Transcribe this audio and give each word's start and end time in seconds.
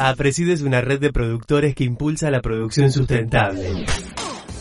APRESID 0.00 0.50
es 0.50 0.62
una 0.62 0.80
red 0.80 1.00
de 1.00 1.12
productores 1.12 1.74
que 1.74 1.82
impulsa 1.82 2.30
la 2.30 2.40
producción 2.40 2.92
sustentable. 2.92 3.84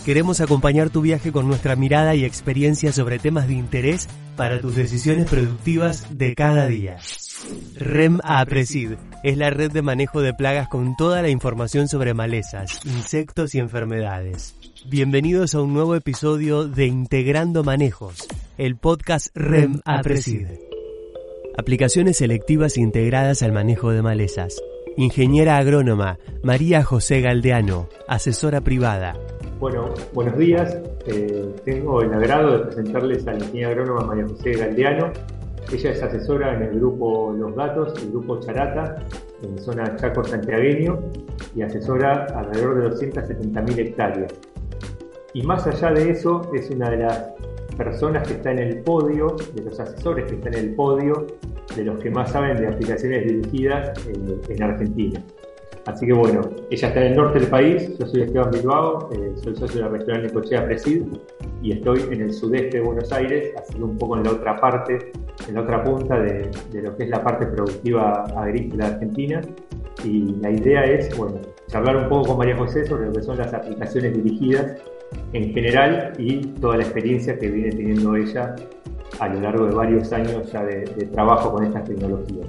Queremos 0.03 0.41
acompañar 0.41 0.89
tu 0.89 1.01
viaje 1.01 1.31
con 1.31 1.47
nuestra 1.47 1.75
mirada 1.75 2.15
y 2.15 2.25
experiencia 2.25 2.91
sobre 2.91 3.19
temas 3.19 3.47
de 3.47 3.53
interés 3.53 4.07
para 4.35 4.59
tus 4.59 4.75
decisiones 4.75 5.29
productivas 5.29 6.17
de 6.17 6.33
cada 6.33 6.65
día. 6.65 6.97
REM 7.75 8.19
APRESID 8.23 8.93
es 9.23 9.37
la 9.37 9.51
red 9.51 9.71
de 9.71 9.83
manejo 9.83 10.21
de 10.21 10.33
plagas 10.33 10.69
con 10.69 10.95
toda 10.97 11.21
la 11.21 11.29
información 11.29 11.87
sobre 11.87 12.15
malezas, 12.15 12.83
insectos 12.85 13.53
y 13.53 13.59
enfermedades. 13.59 14.55
Bienvenidos 14.89 15.53
a 15.53 15.61
un 15.61 15.71
nuevo 15.71 15.93
episodio 15.93 16.67
de 16.67 16.87
Integrando 16.87 17.63
Manejos, 17.63 18.27
el 18.57 18.75
podcast 18.75 19.27
REM 19.35 19.81
APRESID. 19.85 20.47
Aplicaciones 21.59 22.17
selectivas 22.17 22.75
integradas 22.77 23.43
al 23.43 23.51
manejo 23.51 23.91
de 23.91 24.01
malezas 24.01 24.59
Ingeniera 24.99 25.57
agrónoma 25.57 26.17
María 26.41 26.83
José 26.83 27.21
Galdeano, 27.21 27.87
asesora 28.07 28.61
privada. 28.61 29.13
Bueno, 29.59 29.93
buenos 30.11 30.35
días. 30.39 30.75
Eh, 31.05 31.53
tengo 31.63 32.01
el 32.01 32.11
agrado 32.11 32.57
de 32.57 32.65
presentarles 32.65 33.27
a 33.27 33.33
la 33.33 33.45
ingeniera 33.45 33.69
agrónoma 33.73 34.07
María 34.07 34.25
José 34.27 34.53
Galdeano. 34.53 35.11
Ella 35.71 35.91
es 35.91 36.01
asesora 36.01 36.55
en 36.55 36.63
el 36.63 36.79
grupo 36.79 37.31
Los 37.37 37.55
Gatos, 37.55 37.93
el 38.01 38.09
grupo 38.09 38.39
Charata, 38.39 38.95
en 39.43 39.59
zona 39.59 39.95
Chaco 39.97 40.23
Santiagueño, 40.23 40.99
y 41.55 41.61
asesora 41.61 42.25
alrededor 42.35 42.81
de 42.81 43.11
270.000 43.11 43.77
hectáreas. 43.77 44.33
Y 45.35 45.43
más 45.43 45.67
allá 45.67 45.91
de 45.91 46.09
eso, 46.09 46.41
es 46.55 46.71
una 46.71 46.89
de 46.89 46.97
las 46.97 47.33
personas 47.77 48.27
que 48.27 48.33
está 48.33 48.51
en 48.51 48.59
el 48.59 48.79
podio, 48.79 49.35
de 49.53 49.63
los 49.63 49.79
asesores 49.79 50.25
que 50.25 50.35
están 50.35 50.53
en 50.55 50.59
el 50.59 50.75
podio 50.75 51.27
de 51.75 51.83
los 51.83 51.99
que 51.99 52.09
más 52.09 52.31
saben 52.31 52.57
de 52.57 52.67
aplicaciones 52.67 53.25
dirigidas 53.25 53.93
en, 54.07 54.63
Argentina. 54.63 55.23
Así 55.85 56.05
que 56.05 56.13
bueno, 56.13 56.41
ella 56.69 56.87
está 56.87 56.99
en 56.99 57.11
el 57.11 57.15
norte 57.15 57.39
del 57.39 57.49
país, 57.49 57.97
yo 57.97 58.07
soy 58.07 58.23
Esteban 58.23 58.51
Bilbao, 58.51 59.09
eh, 59.13 59.33
soy 59.41 59.55
socio 59.55 59.83
del 59.83 59.91
restaurante 59.91 60.33
Cochea 60.33 60.65
Presid 60.65 61.03
y 61.61 61.71
estoy 61.71 62.01
en 62.11 62.21
el 62.21 62.33
sudeste 62.33 62.77
de 62.77 62.83
Buenos 62.83 63.11
Aires, 63.13 63.53
así 63.57 63.81
un 63.81 63.97
poco 63.97 64.17
en 64.17 64.23
la 64.23 64.31
otra 64.31 64.59
parte, 64.59 65.11
en 65.47 65.53
la 65.53 65.61
otra 65.61 65.83
punta 65.83 66.19
de, 66.19 66.49
de 66.71 66.81
lo 66.81 66.97
que 66.97 67.03
es 67.03 67.09
la 67.09 67.23
parte 67.23 67.45
productiva 67.45 68.23
agrícola 68.35 68.87
argentina. 68.87 69.41
Y 70.03 70.35
la 70.41 70.51
idea 70.51 70.83
es, 70.83 71.15
bueno, 71.17 71.39
charlar 71.67 71.95
un 71.97 72.09
poco 72.09 72.29
con 72.29 72.37
María 72.37 72.57
José 72.57 72.85
sobre 72.85 73.07
lo 73.07 73.13
que 73.13 73.21
son 73.21 73.37
las 73.37 73.53
aplicaciones 73.53 74.13
dirigidas 74.13 74.75
en 75.33 75.53
general 75.53 76.13
y 76.17 76.45
toda 76.59 76.77
la 76.77 76.83
experiencia 76.83 77.37
que 77.37 77.49
viene 77.49 77.71
teniendo 77.71 78.15
ella 78.15 78.55
a 79.19 79.27
lo 79.27 79.41
largo 79.41 79.65
de 79.65 79.75
varios 79.75 80.11
años 80.13 80.51
ya 80.51 80.63
de, 80.63 80.85
trabajo 81.11 81.51
con 81.51 81.65
estas 81.65 81.83
tecnologías. 81.85 82.47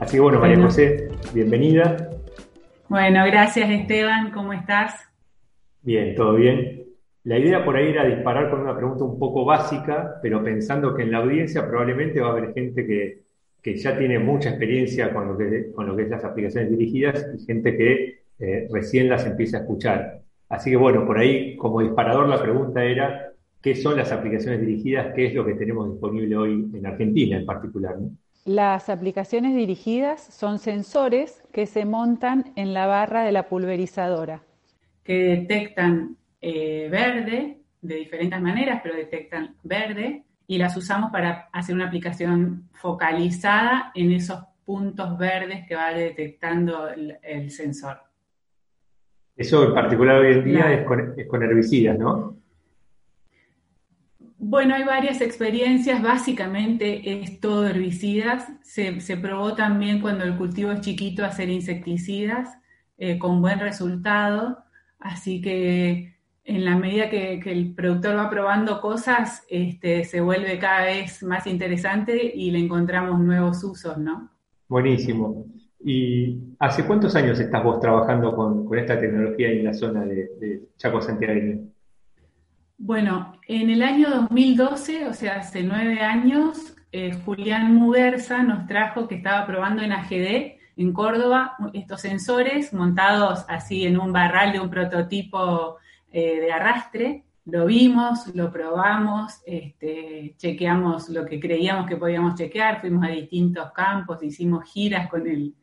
Así 0.00 0.16
que 0.16 0.20
bueno, 0.20 0.40
María 0.40 0.60
José, 0.60 1.08
bienvenida. 1.34 2.10
Bueno, 2.88 3.24
gracias 3.26 3.68
Esteban, 3.68 4.30
¿cómo 4.30 4.52
estás? 4.52 5.08
Bien, 5.82 6.14
todo 6.14 6.34
bien. 6.34 6.84
La 7.24 7.38
idea 7.38 7.64
por 7.64 7.76
ahí 7.76 7.88
era 7.88 8.04
disparar 8.04 8.50
con 8.50 8.60
una 8.60 8.76
pregunta 8.76 9.04
un 9.04 9.18
poco 9.18 9.44
básica, 9.44 10.18
pero 10.22 10.42
pensando 10.42 10.94
que 10.94 11.02
en 11.02 11.10
la 11.10 11.18
audiencia 11.18 11.66
probablemente 11.66 12.20
va 12.20 12.28
a 12.28 12.32
haber 12.32 12.54
gente 12.54 12.86
que, 12.86 13.22
que 13.62 13.76
ya 13.76 13.98
tiene 13.98 14.18
mucha 14.18 14.50
experiencia 14.50 15.12
con 15.12 15.28
lo 15.28 15.36
que, 15.36 15.72
con 15.72 15.86
lo 15.86 15.96
que 15.96 16.04
es 16.04 16.08
las 16.08 16.24
aplicaciones 16.24 16.70
dirigidas 16.70 17.26
y 17.34 17.44
gente 17.44 17.76
que 17.76 18.22
eh, 18.38 18.68
recién 18.70 19.08
las 19.08 19.26
empieza 19.26 19.58
a 19.58 19.60
escuchar. 19.60 20.22
Así 20.48 20.70
que 20.70 20.76
bueno, 20.76 21.06
por 21.06 21.18
ahí 21.18 21.56
como 21.56 21.80
disparador 21.80 22.28
la 22.28 22.40
pregunta 22.40 22.82
era, 22.82 23.32
qué 23.62 23.74
son 23.74 23.96
las 23.96 24.12
aplicaciones 24.12 24.60
dirigidas, 24.60 25.12
qué 25.14 25.26
es 25.26 25.34
lo 25.34 25.44
que 25.44 25.54
tenemos 25.54 25.90
disponible 25.90 26.36
hoy 26.36 26.70
en 26.72 26.86
Argentina 26.86 27.36
en 27.36 27.46
particular. 27.46 27.96
Las 28.44 28.88
aplicaciones 28.88 29.54
dirigidas 29.54 30.22
son 30.22 30.58
sensores 30.58 31.42
que 31.52 31.66
se 31.66 31.84
montan 31.84 32.52
en 32.56 32.72
la 32.72 32.86
barra 32.86 33.22
de 33.24 33.32
la 33.32 33.48
pulverizadora. 33.48 34.42
Que 35.04 35.36
detectan 35.36 36.16
eh, 36.40 36.88
verde 36.90 37.58
de 37.82 37.94
diferentes 37.94 38.40
maneras, 38.40 38.80
pero 38.82 38.96
detectan 38.96 39.56
verde 39.62 40.24
y 40.46 40.56
las 40.56 40.76
usamos 40.76 41.10
para 41.10 41.48
hacer 41.52 41.74
una 41.74 41.86
aplicación 41.86 42.68
focalizada 42.72 43.92
en 43.94 44.12
esos 44.12 44.40
puntos 44.64 45.18
verdes 45.18 45.66
que 45.66 45.74
va 45.74 45.92
detectando 45.92 46.88
el, 46.88 47.50
sensor. 47.50 48.00
Eso 49.38 49.64
en 49.64 49.74
particular 49.74 50.18
hoy 50.18 50.32
en 50.32 50.44
día 50.44 50.72
es, 50.74 50.84
con, 50.84 51.14
es 51.16 51.26
con 51.28 51.42
herbicidas, 51.44 51.96
¿no? 51.96 52.36
Bueno, 54.40 54.74
hay 54.74 54.82
varias 54.82 55.20
experiencias, 55.20 56.02
básicamente 56.02 57.22
es 57.22 57.38
todo 57.38 57.66
herbicidas. 57.66 58.48
Se, 58.62 59.16
probó 59.16 59.54
también 59.54 60.00
cuando 60.00 60.24
el 60.24 60.36
cultivo 60.36 60.72
es 60.72 60.80
chiquito 60.80 61.24
hacer 61.24 61.50
insecticidas 61.50 62.58
eh, 62.98 63.16
con 63.18 63.40
buen 63.40 63.60
resultado, 63.60 64.58
así 64.98 65.40
que 65.40 66.16
en 66.44 66.64
la 66.64 66.76
medida 66.76 67.08
que, 67.08 67.40
el 67.44 67.74
productor 67.74 68.16
va 68.16 68.30
probando 68.30 68.80
cosas, 68.80 69.44
este, 69.48 70.04
se 70.04 70.20
vuelve 70.20 70.58
cada 70.58 70.86
vez 70.86 71.22
más 71.22 71.46
interesante 71.46 72.32
y 72.34 72.50
le 72.50 72.58
encontramos 72.58 73.20
nuevos 73.20 73.62
usos, 73.62 73.98
¿no? 73.98 74.30
Buenísimo. 74.66 75.46
¿Y 75.84 76.54
hace 76.58 76.84
cuántos 76.84 77.14
años 77.14 77.38
estás 77.38 77.62
vos 77.62 77.80
trabajando 77.80 78.34
con, 78.34 78.66
esta 78.76 78.98
tecnología 78.98 79.48
en 79.50 79.64
la 79.64 79.74
zona 79.74 80.04
de, 80.04 80.68
Chaco 80.76 81.00
Santiago? 81.00 81.62
Bueno, 82.76 83.32
en 83.46 83.70
el 83.70 83.82
año 83.82 84.08
2012, 84.10 85.06
o 85.06 85.14
sea, 85.14 85.36
hace 85.36 85.62
nueve 85.62 86.00
años, 86.00 86.76
eh, 86.90 87.12
Julián 87.24 87.74
Muguerza 87.74 88.42
nos 88.42 88.66
trajo 88.66 89.06
que 89.08 89.16
estaba 89.16 89.46
probando 89.46 89.82
en 89.82 89.92
AGD 89.92 90.58
en 90.76 90.92
Córdoba 90.92 91.56
estos 91.72 92.00
sensores 92.00 92.72
montados 92.72 93.44
así 93.48 93.84
en 93.84 93.98
un 93.98 94.12
barral 94.12 94.52
de 94.52 94.60
un 94.60 94.70
prototipo 94.70 95.76
eh, 96.12 96.40
de 96.40 96.52
arrastre. 96.52 97.24
Lo 97.46 97.66
vimos, 97.66 98.34
lo 98.34 98.52
probamos, 98.52 99.40
este, 99.46 100.34
chequeamos 100.36 101.08
lo 101.08 101.24
que 101.24 101.40
creíamos 101.40 101.86
que 101.86 101.96
podíamos 101.96 102.34
chequear, 102.34 102.80
fuimos 102.80 103.04
a 103.04 103.10
distintos 103.10 103.72
campos, 103.72 104.22
hicimos 104.22 104.70
giras 104.70 105.08
con 105.08 105.26
el 105.26 105.54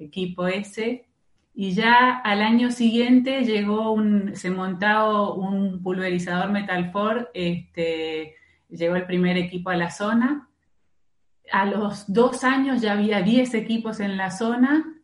equipo 0.00 0.46
ese 0.46 1.06
y 1.54 1.72
ya 1.72 2.16
al 2.24 2.42
año 2.42 2.70
siguiente 2.70 3.44
llegó 3.44 3.92
un, 3.92 4.34
se 4.36 4.50
montó 4.50 5.34
un 5.34 5.82
pulverizador 5.82 6.50
Metalfor, 6.50 7.30
este, 7.34 8.34
llegó 8.68 8.96
el 8.96 9.06
primer 9.06 9.36
equipo 9.36 9.70
a 9.70 9.76
la 9.76 9.90
zona. 9.90 10.48
A 11.52 11.66
los 11.66 12.10
dos 12.12 12.44
años 12.44 12.80
ya 12.80 12.92
había 12.92 13.22
10 13.22 13.54
equipos 13.54 13.98
en 14.00 14.16
la 14.16 14.30
zona 14.30 14.94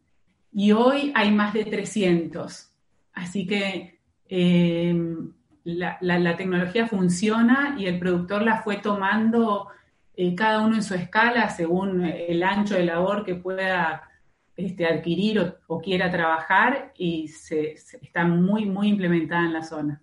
y 0.52 0.72
hoy 0.72 1.12
hay 1.14 1.32
más 1.32 1.52
de 1.52 1.64
300. 1.64 2.70
Así 3.12 3.46
que 3.46 4.00
em, 4.28 5.32
la, 5.64 6.36
tecnología 6.36 6.86
funciona 6.86 7.74
y 7.76 7.86
el 7.86 7.98
productor 7.98 8.42
la 8.42 8.62
fue 8.62 8.76
tomando 8.76 9.68
eh, 10.14 10.34
cada 10.36 10.60
uno 10.60 10.76
en 10.76 10.82
su 10.82 10.94
escala 10.94 11.50
según 11.50 12.04
el 12.04 12.42
ancho 12.44 12.76
de 12.76 12.84
labor 12.84 13.24
que 13.24 13.34
pueda 13.34 14.08
este, 14.56 14.86
adquirir 14.86 15.54
o, 15.66 15.80
quiera 15.80 16.10
trabajar 16.10 16.92
y 16.96 17.28
se, 17.28 17.72
está 17.72 18.24
muy, 18.24 18.64
muy 18.64 18.88
implementada 18.88 19.44
en 19.44 19.52
la 19.52 19.62
zona. 19.62 20.02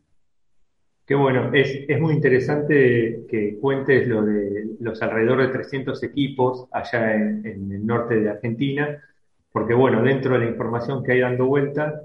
Qué 1.05 1.15
bueno, 1.15 1.51
es, 1.53 1.99
muy 1.99 2.13
interesante 2.13 3.25
que 3.27 3.57
cuentes 3.59 4.07
lo 4.07 4.23
de 4.23 4.67
los 4.79 5.01
alrededor 5.01 5.41
de 5.41 5.47
300 5.49 6.01
equipos 6.03 6.67
allá 6.71 7.13
en, 7.15 7.45
el 7.45 7.85
norte 7.85 8.19
de 8.19 8.29
Argentina, 8.29 9.01
porque 9.51 9.73
bueno, 9.73 10.01
dentro 10.01 10.33
de 10.33 10.45
la 10.45 10.51
información 10.51 11.03
que 11.03 11.13
hay 11.13 11.19
dando 11.19 11.45
vuelta, 11.45 12.01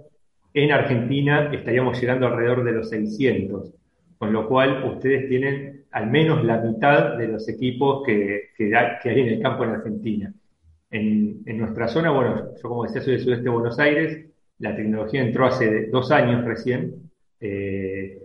en 0.55 0.73
Argentina 0.73 1.53
estaríamos 1.53 2.01
llegando 2.01 2.27
alrededor 2.27 2.65
de 2.65 2.73
los 2.73 2.89
600, 2.89 3.73
con 4.19 4.33
lo 4.33 4.49
cual 4.49 4.83
ustedes 4.85 5.29
tienen 5.29 5.85
al 5.93 6.11
menos 6.11 6.45
la 6.45 6.59
mitad 6.59 7.17
de 7.17 7.29
los 7.29 7.49
equipos 7.49 8.03
que, 8.05 8.49
que 8.57 8.75
hay 8.75 9.21
en 9.21 9.29
el 9.29 9.41
campo 9.41 9.65
en 9.65 9.71
Argentina. 9.71 10.33
En, 10.91 11.59
nuestra 11.59 11.89
zona, 11.89 12.11
bueno, 12.11 12.55
yo 12.63 12.69
como 12.69 12.85
decía 12.85 13.03
soy 13.03 13.15
del 13.15 13.23
sudeste 13.23 13.45
de 13.45 13.51
Buenos 13.51 13.79
Aires, 13.79 14.27
la 14.59 14.75
tecnología 14.75 15.23
entró 15.23 15.47
hace 15.47 15.87
dos 15.87 16.11
años 16.11 16.45
recién 16.45 17.11
eh, 17.41 18.23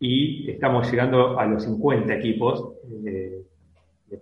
y 0.00 0.50
estamos 0.50 0.90
llegando 0.90 1.38
a 1.38 1.46
los 1.46 1.64
50 1.64 2.12
equipos 2.14 2.74
de, 2.84 3.44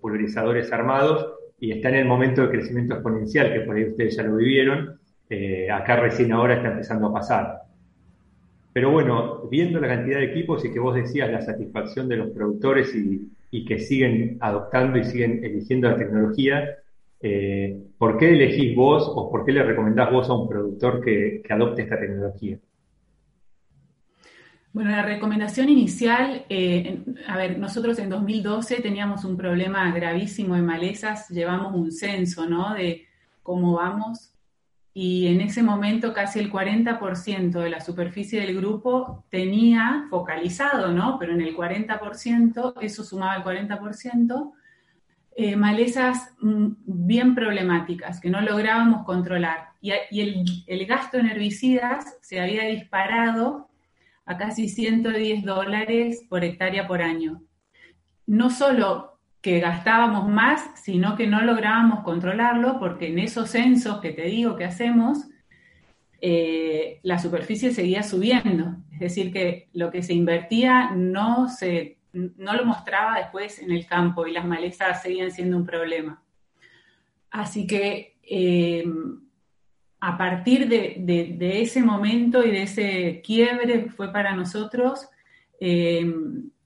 pulverizadores 0.02 0.70
armados 0.70 1.32
y 1.58 1.72
está 1.72 1.88
en 1.88 1.94
el 1.96 2.04
momento 2.04 2.42
de 2.42 2.50
crecimiento 2.50 2.94
exponencial, 2.94 3.52
que 3.52 3.60
por 3.60 3.74
ahí 3.74 3.84
ustedes 3.84 4.16
ya 4.16 4.22
lo 4.22 4.36
vivieron, 4.36 5.00
eh, 5.30 5.70
acá 5.70 5.96
recién 5.96 6.32
ahora 6.32 6.56
está 6.56 6.72
empezando 6.72 7.06
a 7.06 7.12
pasar. 7.14 7.62
Pero 8.74 8.90
bueno, 8.90 9.48
viendo 9.50 9.80
la 9.80 9.88
cantidad 9.88 10.18
de 10.18 10.26
equipos 10.26 10.62
y 10.64 10.72
que 10.72 10.78
vos 10.78 10.94
decías 10.94 11.30
la 11.32 11.40
satisfacción 11.40 12.06
de 12.06 12.16
los 12.16 12.30
productores 12.30 12.94
y, 12.94 13.32
y 13.50 13.64
que 13.64 13.78
siguen 13.78 14.36
adoptando 14.40 14.98
y 14.98 15.04
siguen 15.04 15.42
eligiendo 15.42 15.88
la 15.88 15.96
tecnología, 15.96 16.76
eh, 17.20 17.76
¿Por 17.98 18.16
qué 18.16 18.30
elegís 18.30 18.76
vos 18.76 19.04
o 19.06 19.30
por 19.30 19.44
qué 19.44 19.52
le 19.52 19.62
recomendás 19.62 20.10
vos 20.12 20.28
a 20.28 20.34
un 20.34 20.48
productor 20.48 21.04
que, 21.04 21.42
adopte 21.50 21.82
esta 21.82 21.98
tecnología? 21.98 22.58
Bueno, 24.72 24.90
la 24.90 25.02
recomendación 25.02 25.68
inicial, 25.68 26.44
eh, 26.48 27.00
a 27.26 27.36
ver, 27.36 27.58
nosotros 27.58 27.98
en 27.98 28.10
2012 28.10 28.80
teníamos 28.80 29.24
un 29.24 29.36
problema 29.36 29.90
gravísimo 29.92 30.54
de 30.54 30.62
malezas, 30.62 31.28
llevamos 31.30 31.74
un 31.74 31.90
censo, 31.90 32.48
¿no? 32.48 32.74
De 32.74 33.06
cómo 33.42 33.74
vamos 33.74 34.34
y 35.00 35.28
en 35.28 35.40
ese 35.40 35.62
momento 35.62 36.12
casi 36.12 36.40
el 36.40 36.50
40% 36.50 37.60
de 37.60 37.70
la 37.70 37.80
superficie 37.80 38.40
del 38.40 38.56
grupo 38.56 39.24
tenía 39.30 40.06
focalizado, 40.10 40.90
¿no? 40.90 41.18
Pero 41.20 41.34
en 41.34 41.40
el 41.40 41.56
40%, 41.56 42.74
eso 42.80 43.04
sumaba 43.04 43.36
el 43.36 43.68
40%, 43.68 44.52
eh, 45.40 45.54
malezas 45.54 46.34
mm, 46.40 46.66
bien 46.84 47.36
problemáticas 47.36 48.20
que 48.20 48.28
no 48.28 48.40
lográbamos 48.40 49.04
controlar. 49.04 49.68
Y, 49.80 49.92
el, 49.92 50.86
gasto 50.86 51.16
en 51.16 51.26
herbicidas 51.26 52.18
se 52.22 52.40
había 52.40 52.64
disparado 52.64 53.68
a 54.26 54.36
casi 54.36 54.68
110 54.68 55.44
dólares 55.44 56.24
por 56.28 56.42
hectárea 56.42 56.88
por 56.88 57.02
año. 57.02 57.40
No 58.26 58.50
solo 58.50 59.20
que 59.40 59.60
gastábamos 59.60 60.28
más, 60.28 60.72
sino 60.74 61.14
que 61.14 61.28
no 61.28 61.40
lográbamos 61.42 62.00
controlarlo 62.00 62.80
porque 62.80 63.06
en 63.06 63.20
esos 63.20 63.50
censos 63.50 64.00
que 64.00 64.10
te 64.10 64.22
digo 64.22 64.56
que 64.56 64.64
hacemos, 64.64 65.28
eh, 66.20 66.98
la 67.04 67.20
superficie 67.20 67.72
seguía 67.72 68.02
subiendo. 68.02 68.74
Es 68.90 68.98
decir, 68.98 69.32
que 69.32 69.68
lo 69.72 69.92
que 69.92 70.02
se 70.02 70.14
invertía 70.14 70.90
no 70.96 71.48
se 71.48 71.97
no 72.12 72.54
lo 72.54 72.64
mostraba 72.64 73.18
después 73.18 73.58
en 73.60 73.70
el 73.70 73.86
campo 73.86 74.26
y 74.26 74.32
las 74.32 74.44
malezas 74.44 75.02
seguían 75.02 75.30
siendo 75.30 75.56
un 75.56 75.66
problema. 75.66 76.22
Así 77.30 77.66
que 77.66 78.16
eh, 78.22 78.84
a 80.00 80.16
partir 80.16 80.68
de, 80.68 81.60
ese 81.60 81.82
momento 81.82 82.44
y 82.44 82.50
de 82.50 82.62
ese 82.62 83.22
quiebre 83.24 83.90
fue 83.90 84.12
para 84.12 84.34
nosotros 84.34 85.08
eh, 85.60 86.06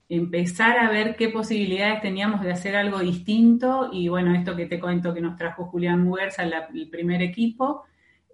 empezar 0.09 0.79
a 0.79 0.91
ver 0.91 1.17
qué 1.17 1.31
posibilidades 1.31 2.03
teníamos 2.03 2.43
de 2.43 2.53
hacer 2.53 2.77
algo 2.77 2.99
distinto 2.99 3.89
y 3.91 4.09
bueno, 4.09 4.35
esto 4.35 4.55
que 4.55 4.67
te 4.67 4.79
cuento 4.79 5.15
que 5.15 5.23
nos 5.23 5.37
trajo 5.37 5.65
Julián 5.65 6.05
Muguerza, 6.05 6.43
el 6.43 6.89
primer 6.91 7.23
equipo, 7.23 7.85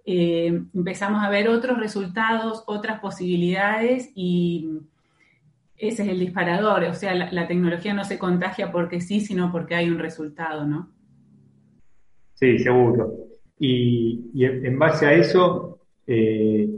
eh, 0.05 0.47
empezamos 0.73 1.23
a 1.23 1.29
ver 1.29 1.47
otros 1.47 1.77
resultados, 1.79 2.63
otras 2.67 2.99
posibilidades 2.99 4.11
y 4.15 4.79
ese 5.79 6.03
es 6.03 6.09
el 6.09 6.19
disparador, 6.19 6.83
o 6.83 6.93
sea, 6.93 7.15
la, 7.15 7.47
tecnología 7.47 7.93
no 7.93 8.03
se 8.03 8.19
contagia 8.19 8.71
porque 8.71 8.99
sí, 8.99 9.21
sino 9.21 9.51
porque 9.51 9.75
hay 9.75 9.89
un 9.89 9.99
resultado, 9.99 10.65
¿no? 10.65 10.89
Sí, 12.33 12.59
seguro. 12.59 13.13
Y, 13.57 14.45
en 14.45 14.77
base 14.77 15.05
a 15.05 15.13
eso, 15.13 15.79
eh, 16.05 16.69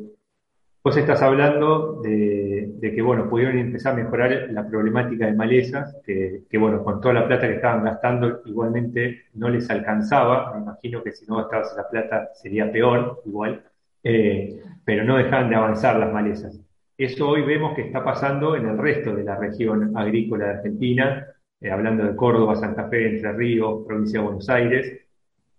vos 0.84 0.98
estás 0.98 1.22
hablando 1.22 2.02
de, 2.02 2.78
que, 2.80 3.02
bueno, 3.02 3.28
pudieron 3.30 3.58
empezar 3.58 3.94
a 3.94 4.04
mejorar 4.04 4.50
la 4.52 4.68
problemática 4.68 5.26
de 5.26 5.34
malezas, 5.34 5.98
que, 6.06 6.58
bueno, 6.58 6.84
con 6.84 7.02
toda 7.02 7.16
la 7.16 7.28
plata 7.28 7.48
que 7.48 7.56
estaban 7.56 7.84
gastando, 7.84 8.42
igualmente 8.46 9.24
no 9.34 9.50
les 9.50 9.70
alcanzaba. 9.70 10.54
Me 10.54 10.62
imagino 10.62 11.04
que 11.04 11.12
si 11.12 11.26
no 11.26 11.38
gastabas 11.38 11.74
la 11.76 11.90
plata 11.90 12.30
sería 12.36 12.72
peor, 12.72 13.22
igual. 13.26 13.64
Eh, 14.04 14.62
pero 14.84 15.04
no 15.04 15.18
dejaban 15.18 15.50
de 15.50 15.56
avanzar 15.56 16.00
las 16.00 16.12
malezas. 16.12 16.60
Eso 17.04 17.30
hoy 17.30 17.42
vemos 17.42 17.74
que 17.74 17.82
está 17.82 18.04
pasando 18.04 18.56
en 18.56 18.68
el 18.68 18.78
resto 18.78 19.16
de 19.16 19.24
la 19.24 19.36
región 19.36 19.98
agrícola 19.98 20.46
de 20.46 20.52
Argentina, 20.52 21.26
eh, 21.60 21.72
hablando 21.72 22.04
de 22.04 22.16
Córdoba, 22.16 22.56
Santa 22.56 22.90
Fe, 22.90 23.16
Entre 23.16 23.34
Ríos, 23.34 23.84
provincia 23.88 24.20
de 24.20 24.26
Buenos 24.26 24.48
Aires. 24.50 25.00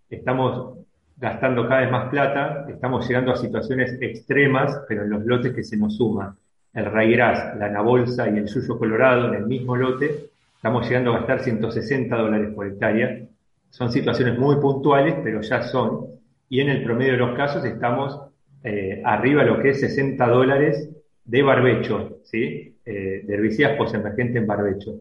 Estamos 0.08 0.78
gastando 1.16 1.66
cada 1.66 1.80
vez 1.80 1.90
más 1.90 2.10
plata, 2.10 2.64
estamos 2.68 3.08
llegando 3.08 3.32
a 3.32 3.36
situaciones 3.36 3.98
extremas, 4.00 4.82
pero 4.88 5.02
en 5.02 5.10
los 5.10 5.24
lotes 5.24 5.52
que 5.52 5.64
se 5.64 5.76
nos 5.76 5.96
suman, 5.96 6.36
el 6.74 6.84
raigras, 6.84 7.56
la 7.58 7.66
anabolsa 7.66 8.30
y 8.30 8.38
el 8.38 8.48
suyo 8.48 8.78
colorado 8.78 9.26
en 9.26 9.34
el 9.34 9.46
mismo 9.46 9.74
lote, 9.74 10.30
estamos 10.54 10.88
llegando 10.88 11.12
a 11.12 11.16
gastar 11.16 11.40
160 11.40 12.16
dólares 12.18 12.54
por 12.54 12.68
hectárea. 12.68 13.20
Son 13.68 13.90
situaciones 13.90 14.38
muy 14.38 14.60
puntuales, 14.60 15.16
pero 15.24 15.40
ya 15.40 15.64
son. 15.64 16.06
Y 16.48 16.60
en 16.60 16.68
el 16.68 16.84
promedio 16.84 17.14
de 17.14 17.18
los 17.18 17.36
casos 17.36 17.64
estamos 17.64 18.16
eh, 18.62 19.02
arriba 19.04 19.42
de 19.42 19.50
lo 19.50 19.60
que 19.60 19.70
es 19.70 19.80
60 19.80 20.24
dólares 20.28 20.88
de 21.24 21.42
barbecho, 21.42 22.18
¿sí? 22.24 22.76
Eh, 22.84 23.22
de 23.24 23.34
herbicidas 23.34 23.76
posemergentes 23.76 24.36
en 24.36 24.46
barbecho. 24.46 25.00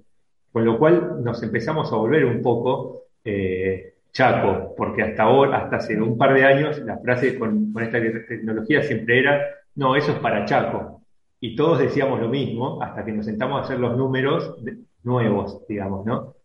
Con 0.51 0.65
lo 0.65 0.77
cual 0.77 1.23
nos 1.23 1.41
empezamos 1.43 1.91
a 1.91 1.95
volver 1.95 2.25
un 2.25 2.41
poco 2.41 3.05
eh, 3.23 3.93
chaco, 4.11 4.75
porque 4.75 5.01
hasta 5.03 5.23
ahora, 5.23 5.63
hasta 5.63 5.77
hace 5.77 5.99
un 5.99 6.17
par 6.17 6.33
de 6.33 6.43
años, 6.43 6.79
la 6.79 6.97
frase 6.99 7.39
con, 7.39 7.73
esta 7.81 7.99
tecnología 8.27 8.83
siempre 8.83 9.19
era, 9.19 9.41
no, 9.75 9.95
eso 9.95 10.11
es 10.11 10.19
para 10.19 10.45
chaco. 10.45 11.01
Y 11.39 11.55
todos 11.55 11.79
decíamos 11.79 12.19
lo 12.19 12.29
mismo 12.29 12.81
hasta 12.83 13.03
que 13.03 13.13
nos 13.13 13.25
sentamos 13.25 13.59
a 13.59 13.63
hacer 13.63 13.79
los 13.79 13.97
números 13.97 14.55
nuevos, 15.03 15.65
digamos, 15.67 16.05
¿no? 16.05 16.35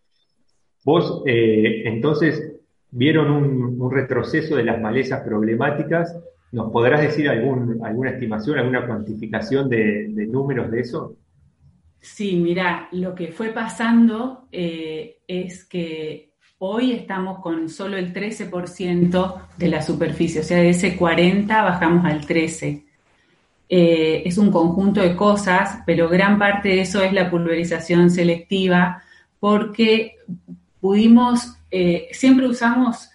Vos, 0.83 1.21
eh, 1.27 1.83
entonces, 1.85 2.53
vieron 2.89 3.29
un 3.29 3.91
retroceso 3.91 4.55
de 4.55 4.63
las 4.63 4.79
malezas 4.79 5.21
problemáticas 5.21 6.17
¿Nos 6.51 6.71
podrás 6.71 7.01
decir 7.01 7.29
alguna 7.29 8.09
estimación, 8.09 8.57
alguna 8.59 8.85
cuantificación 8.85 9.67
de, 9.69 10.07
números 10.29 10.71
de 10.71 10.79
eso? 10.79 11.15
Sí, 11.99 12.37
mira, 12.37 12.87
lo 12.91 13.13
que 13.13 13.27
fue 13.33 13.49
pasando 13.49 14.47
eh, 14.51 15.17
es 15.27 15.65
que 15.65 16.31
hoy 16.59 16.93
estamos 16.93 17.39
con 17.39 17.67
solo 17.67 17.97
el 17.97 18.13
13% 18.13 19.41
de 19.57 19.67
la 19.67 19.81
superficie, 19.81 20.39
o 20.39 20.43
sea, 20.43 20.57
de 20.59 20.69
ese 20.69 20.95
40 20.95 21.63
bajamos 21.63 22.05
al 22.05 22.25
13. 22.25 22.85
Eh, 23.69 24.23
es 24.25 24.37
un 24.37 24.49
conjunto 24.49 25.01
de 25.01 25.17
cosas, 25.17 25.81
pero 25.85 26.07
gran 26.07 26.39
parte 26.39 26.69
de 26.69 26.81
eso 26.81 27.03
es 27.03 27.11
la 27.11 27.29
pulverización 27.29 28.09
selectiva, 28.09 29.03
porque 29.41 30.15
pudimos, 30.79 31.57
eh, 31.69 32.07
siempre 32.13 32.47
usamos 32.47 33.09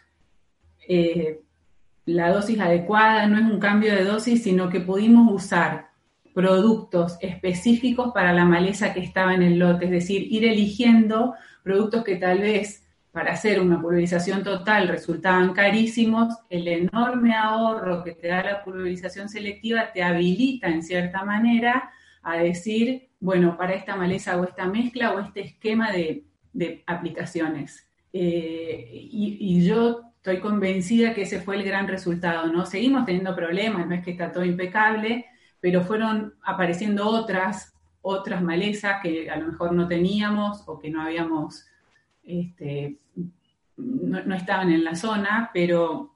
la 2.04 2.30
dosis 2.30 2.60
adecuada, 2.60 3.26
no 3.26 3.38
es 3.38 3.44
un 3.44 3.60
cambio 3.60 3.94
de 3.94 4.04
dosis, 4.04 4.42
sino 4.42 4.68
que 4.68 4.80
pudimos 4.80 5.32
usar 5.32 5.90
productos 6.34 7.18
específicos 7.20 8.12
para 8.12 8.32
la 8.32 8.44
maleza 8.44 8.92
que 8.92 9.00
estaba 9.00 9.34
en 9.34 9.42
el 9.42 9.58
lote, 9.58 9.84
es 9.84 9.90
decir, 9.90 10.26
ir 10.30 10.44
eligiendo 10.44 11.34
productos 11.62 12.04
que 12.04 12.16
tal 12.16 12.40
vez 12.40 12.82
para 13.12 13.32
hacer 13.32 13.60
una 13.60 13.80
pulverización 13.80 14.42
total 14.42 14.88
resultaban 14.88 15.52
carísimos, 15.52 16.34
el 16.48 16.66
enorme 16.66 17.34
ahorro 17.34 18.02
que 18.02 18.12
te 18.12 18.28
da 18.28 18.42
la 18.42 18.64
pulverización 18.64 19.28
selectiva 19.28 19.92
te 19.92 20.02
habilita 20.02 20.68
en 20.68 20.82
cierta 20.82 21.22
manera 21.22 21.90
a 22.22 22.38
decir, 22.38 23.10
bueno, 23.20 23.58
para 23.58 23.74
esta 23.74 23.96
maleza 23.96 24.40
o 24.40 24.44
esta 24.44 24.64
mezcla 24.66 25.12
o 25.12 25.20
este 25.20 25.42
esquema 25.42 25.92
de, 25.92 26.24
aplicaciones. 26.86 27.86
Eh, 28.14 28.90
y, 28.92 29.36
y 29.40 29.66
yo 29.66 30.11
estoy 30.22 30.38
convencida 30.38 31.14
que 31.14 31.22
ese 31.22 31.40
fue 31.40 31.56
el 31.56 31.64
gran 31.64 31.88
resultado, 31.88 32.46
¿no? 32.46 32.64
Seguimos 32.64 33.04
teniendo 33.04 33.34
problemas, 33.34 33.88
no 33.88 33.94
es 33.96 34.04
que 34.04 34.12
está 34.12 34.30
todo 34.30 34.44
impecable, 34.44 35.26
pero 35.58 35.82
fueron 35.82 36.34
apareciendo 36.44 37.08
otras, 37.08 37.74
otras 38.02 38.40
malezas 38.40 39.02
que 39.02 39.28
a 39.28 39.36
lo 39.36 39.48
mejor 39.48 39.72
no 39.72 39.88
teníamos 39.88 40.62
o 40.66 40.78
que 40.78 40.90
no 40.90 41.02
habíamos, 41.02 41.66
este, 42.22 42.98
no, 43.76 44.34
estaban 44.36 44.70
en 44.70 44.84
la 44.84 44.94
zona, 44.94 45.50
pero 45.52 46.14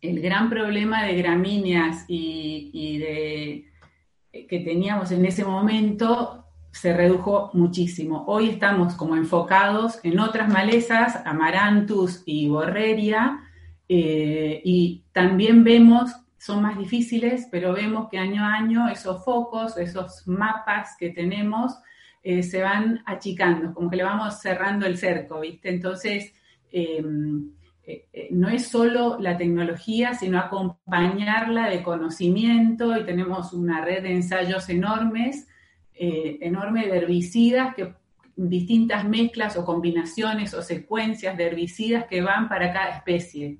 el 0.00 0.20
gran 0.20 0.48
problema 0.48 1.02
de 1.02 1.16
gramíneas 1.16 2.04
y, 2.06 2.98
de, 2.98 4.46
que 4.46 4.60
teníamos 4.60 5.10
en 5.10 5.24
ese 5.24 5.44
momento 5.44 6.43
se 6.74 6.92
redujo 6.92 7.50
muchísimo. 7.54 8.24
Hoy 8.26 8.50
estamos 8.50 8.94
como 8.94 9.14
enfocados 9.14 10.00
en 10.02 10.18
otras 10.18 10.48
malezas, 10.48 11.24
amaranthus 11.24 12.22
y 12.26 12.48
borreria, 12.48 13.40
eh, 13.88 14.60
y 14.64 15.04
también 15.12 15.62
vemos, 15.62 16.10
son 16.36 16.62
más 16.62 16.76
difíciles, 16.76 17.46
pero 17.50 17.72
vemos 17.72 18.08
que 18.10 18.18
año 18.18 18.42
a 18.42 18.54
año 18.54 18.88
esos 18.88 19.24
focos, 19.24 19.78
esos 19.78 20.26
mapas 20.26 20.96
que 20.98 21.10
tenemos, 21.10 21.78
eh, 22.24 22.42
se 22.42 22.60
van 22.60 23.02
achicando, 23.06 23.72
como 23.72 23.88
que 23.88 23.96
le 23.96 24.04
vamos 24.04 24.40
cerrando 24.40 24.84
el 24.84 24.98
cerco, 24.98 25.40
¿viste? 25.40 25.68
Entonces, 25.68 26.34
em, 26.72 27.50
eh, 27.86 28.28
no 28.32 28.48
es 28.48 28.66
solo 28.66 29.16
la 29.20 29.36
tecnología, 29.36 30.14
sino 30.14 30.40
acompañarla 30.40 31.68
de 31.68 31.84
conocimiento 31.84 32.98
y 32.98 33.04
tenemos 33.04 33.52
una 33.52 33.84
red 33.84 34.02
de 34.02 34.12
ensayos 34.12 34.68
enormes 34.70 35.46
eh, 35.96 36.38
enorme 36.40 36.86
de 36.86 36.98
herbicidas, 36.98 37.74
que 37.74 37.94
distintas 38.36 39.04
mezclas 39.04 39.56
o 39.56 39.64
combinaciones 39.64 40.54
o 40.54 40.62
secuencias 40.62 41.36
de 41.36 41.44
herbicidas 41.44 42.06
que 42.06 42.20
van 42.20 42.48
para 42.48 42.72
cada 42.72 42.96
especie. 42.96 43.58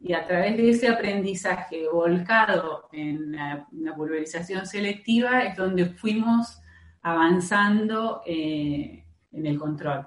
Y 0.00 0.12
a 0.12 0.26
través 0.26 0.56
de 0.56 0.70
ese 0.70 0.88
aprendizaje 0.88 1.84
volcado 1.92 2.88
en 2.92 3.32
la, 3.32 3.66
pulverización 3.96 4.66
selectiva 4.66 5.42
es 5.42 5.56
donde 5.56 5.86
fuimos 5.86 6.60
avanzando 7.02 8.22
eh, 8.26 9.04
en 9.32 9.46
el 9.46 9.58
control. 9.58 10.06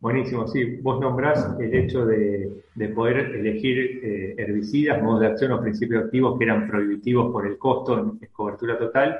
Buenísimo, 0.00 0.46
sí. 0.46 0.76
Vos 0.82 1.00
nombrás 1.00 1.56
el 1.58 1.74
hecho 1.74 2.06
de, 2.06 2.62
poder 2.94 3.36
elegir 3.36 4.00
eh, 4.02 4.34
herbicidas, 4.36 5.02
modos 5.02 5.20
de 5.20 5.26
acción 5.28 5.52
o 5.52 5.60
principios 5.60 6.04
activos 6.04 6.38
que 6.38 6.44
eran 6.44 6.68
prohibitivos 6.68 7.32
por 7.32 7.46
el 7.46 7.58
costo 7.58 7.98
en 7.98 8.18
cobertura 8.32 8.78
total 8.78 9.18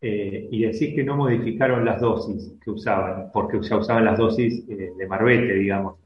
eh, 0.00 0.48
y 0.50 0.62
decís 0.62 0.94
que 0.94 1.02
no 1.02 1.16
modificaron 1.16 1.84
las 1.84 2.00
dosis 2.00 2.52
que 2.62 2.70
usaban, 2.70 3.30
porque 3.32 3.60
ya 3.60 3.76
usaban 3.76 4.04
las 4.04 4.18
dosis 4.18 4.64
eh, 4.68 4.92
de 4.96 5.06
Marbete, 5.06 5.54
digamos. 5.54 5.96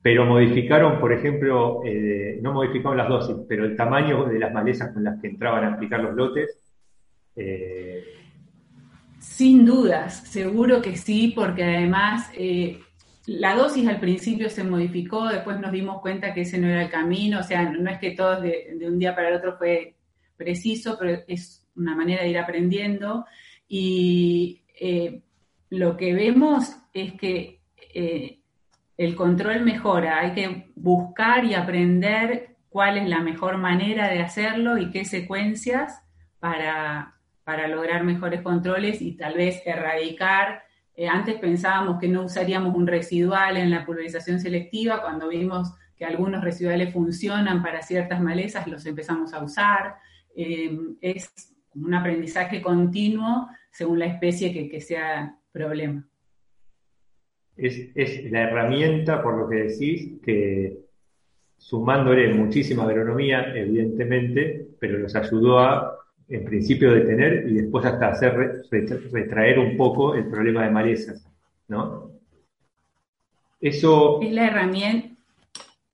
pero 0.00 0.24
modificaron, 0.26 1.00
por 1.00 1.12
ejemplo, 1.12 1.80
eh, 1.84 2.38
no 2.42 2.52
modificaron 2.52 2.96
las 2.98 3.08
dosis, 3.08 3.36
pero 3.48 3.64
el 3.64 3.74
tamaño 3.74 4.26
de 4.26 4.38
las 4.38 4.52
malezas 4.52 4.92
con 4.92 5.02
las 5.02 5.20
que 5.20 5.28
entraban 5.28 5.64
a 5.64 5.74
aplicar 5.74 6.00
los 6.00 6.14
lotes. 6.14 6.60
Sin 9.18 9.64
dudas, 9.64 10.28
seguro 10.28 10.80
que 10.82 10.96
sí, 10.96 11.32
porque 11.34 11.64
además 11.64 12.30
la 13.26 13.56
dosis 13.56 13.88
al 13.88 13.98
principio 13.98 14.50
se 14.50 14.62
modificó, 14.62 15.26
después 15.28 15.58
nos 15.58 15.72
dimos 15.72 16.00
cuenta 16.02 16.34
que 16.34 16.42
ese 16.42 16.58
no 16.58 16.68
era 16.68 16.82
el 16.82 16.90
camino, 16.90 17.40
o 17.40 17.42
sea, 17.42 17.70
no 17.70 17.90
es 17.90 17.98
que 17.98 18.10
todo 18.10 18.40
de, 18.40 18.76
un 18.86 18.98
día 18.98 19.14
para 19.14 19.30
el 19.30 19.36
otro 19.36 19.56
fue 19.56 19.96
preciso, 20.36 20.96
pero 20.98 21.22
es 21.26 21.63
una 21.76 21.94
manera 21.94 22.22
de 22.22 22.30
ir 22.30 22.38
aprendiendo. 22.38 23.26
Y 23.68 24.62
lo 25.70 25.96
que 25.96 26.14
vemos 26.14 26.76
es 26.92 27.14
que 27.14 27.60
el 28.96 29.16
control 29.16 29.62
mejora, 29.62 30.20
hay 30.20 30.32
que 30.32 30.72
buscar 30.76 31.44
y 31.44 31.54
aprender 31.54 32.56
cuál 32.68 32.98
es 32.98 33.08
la 33.08 33.20
mejor 33.20 33.58
manera 33.58 34.08
de 34.08 34.20
hacerlo 34.20 34.78
y 34.78 34.90
qué 34.90 35.04
secuencias 35.04 36.02
para, 36.40 37.14
para 37.44 37.68
lograr 37.68 38.02
mejores 38.02 38.42
controles 38.42 39.00
y 39.00 39.16
tal 39.16 39.34
vez 39.34 39.62
erradicar. 39.64 40.64
Eh, 40.96 41.08
antes 41.08 41.36
pensábamos 41.36 42.00
que 42.00 42.08
no 42.08 42.24
usaríamos 42.24 42.74
un 42.74 42.86
residual 42.86 43.56
en 43.56 43.70
la 43.70 43.86
pulverización 43.86 44.40
selectiva, 44.40 45.02
cuando 45.02 45.28
vimos 45.28 45.72
que 45.96 46.04
algunos 46.04 46.42
residuales 46.42 46.92
funcionan 46.92 47.62
para 47.62 47.82
ciertas 47.82 48.20
malezas, 48.20 48.66
los 48.66 48.84
empezamos 48.86 49.32
a 49.32 49.44
usar. 49.44 49.96
Eh, 50.34 50.76
es 51.00 51.53
un 51.74 51.94
aprendizaje 51.94 52.62
continuo 52.62 53.48
según 53.70 53.98
la 53.98 54.06
especie 54.06 54.52
que, 54.52 54.68
que 54.68 54.80
sea 54.80 55.36
problema 55.52 56.06
es, 57.56 58.30
la 58.30 58.42
herramienta, 58.42 59.22
por 59.22 59.38
lo 59.38 59.48
que 59.48 59.56
decís, 59.56 60.20
que 60.22 60.78
sumándole 61.56 62.34
muchísima 62.34 62.84
agronomía, 62.84 63.54
evidentemente, 63.54 64.66
pero 64.78 64.98
nos 64.98 65.14
ayudó 65.14 65.60
a, 65.60 65.98
en 66.28 66.44
principio, 66.44 66.92
detener 66.92 67.48
y 67.48 67.54
después 67.54 67.84
hasta 67.84 68.08
hacer 68.08 68.64
retraer 68.70 69.58
un 69.58 69.76
poco 69.76 70.14
el 70.14 70.26
problema 70.26 70.64
de 70.64 70.70
malezas, 70.70 71.26
¿no? 71.68 72.10
Eso... 73.60 74.20
Es 74.20 74.32
la 74.32 74.48
herramienta, 74.48 75.13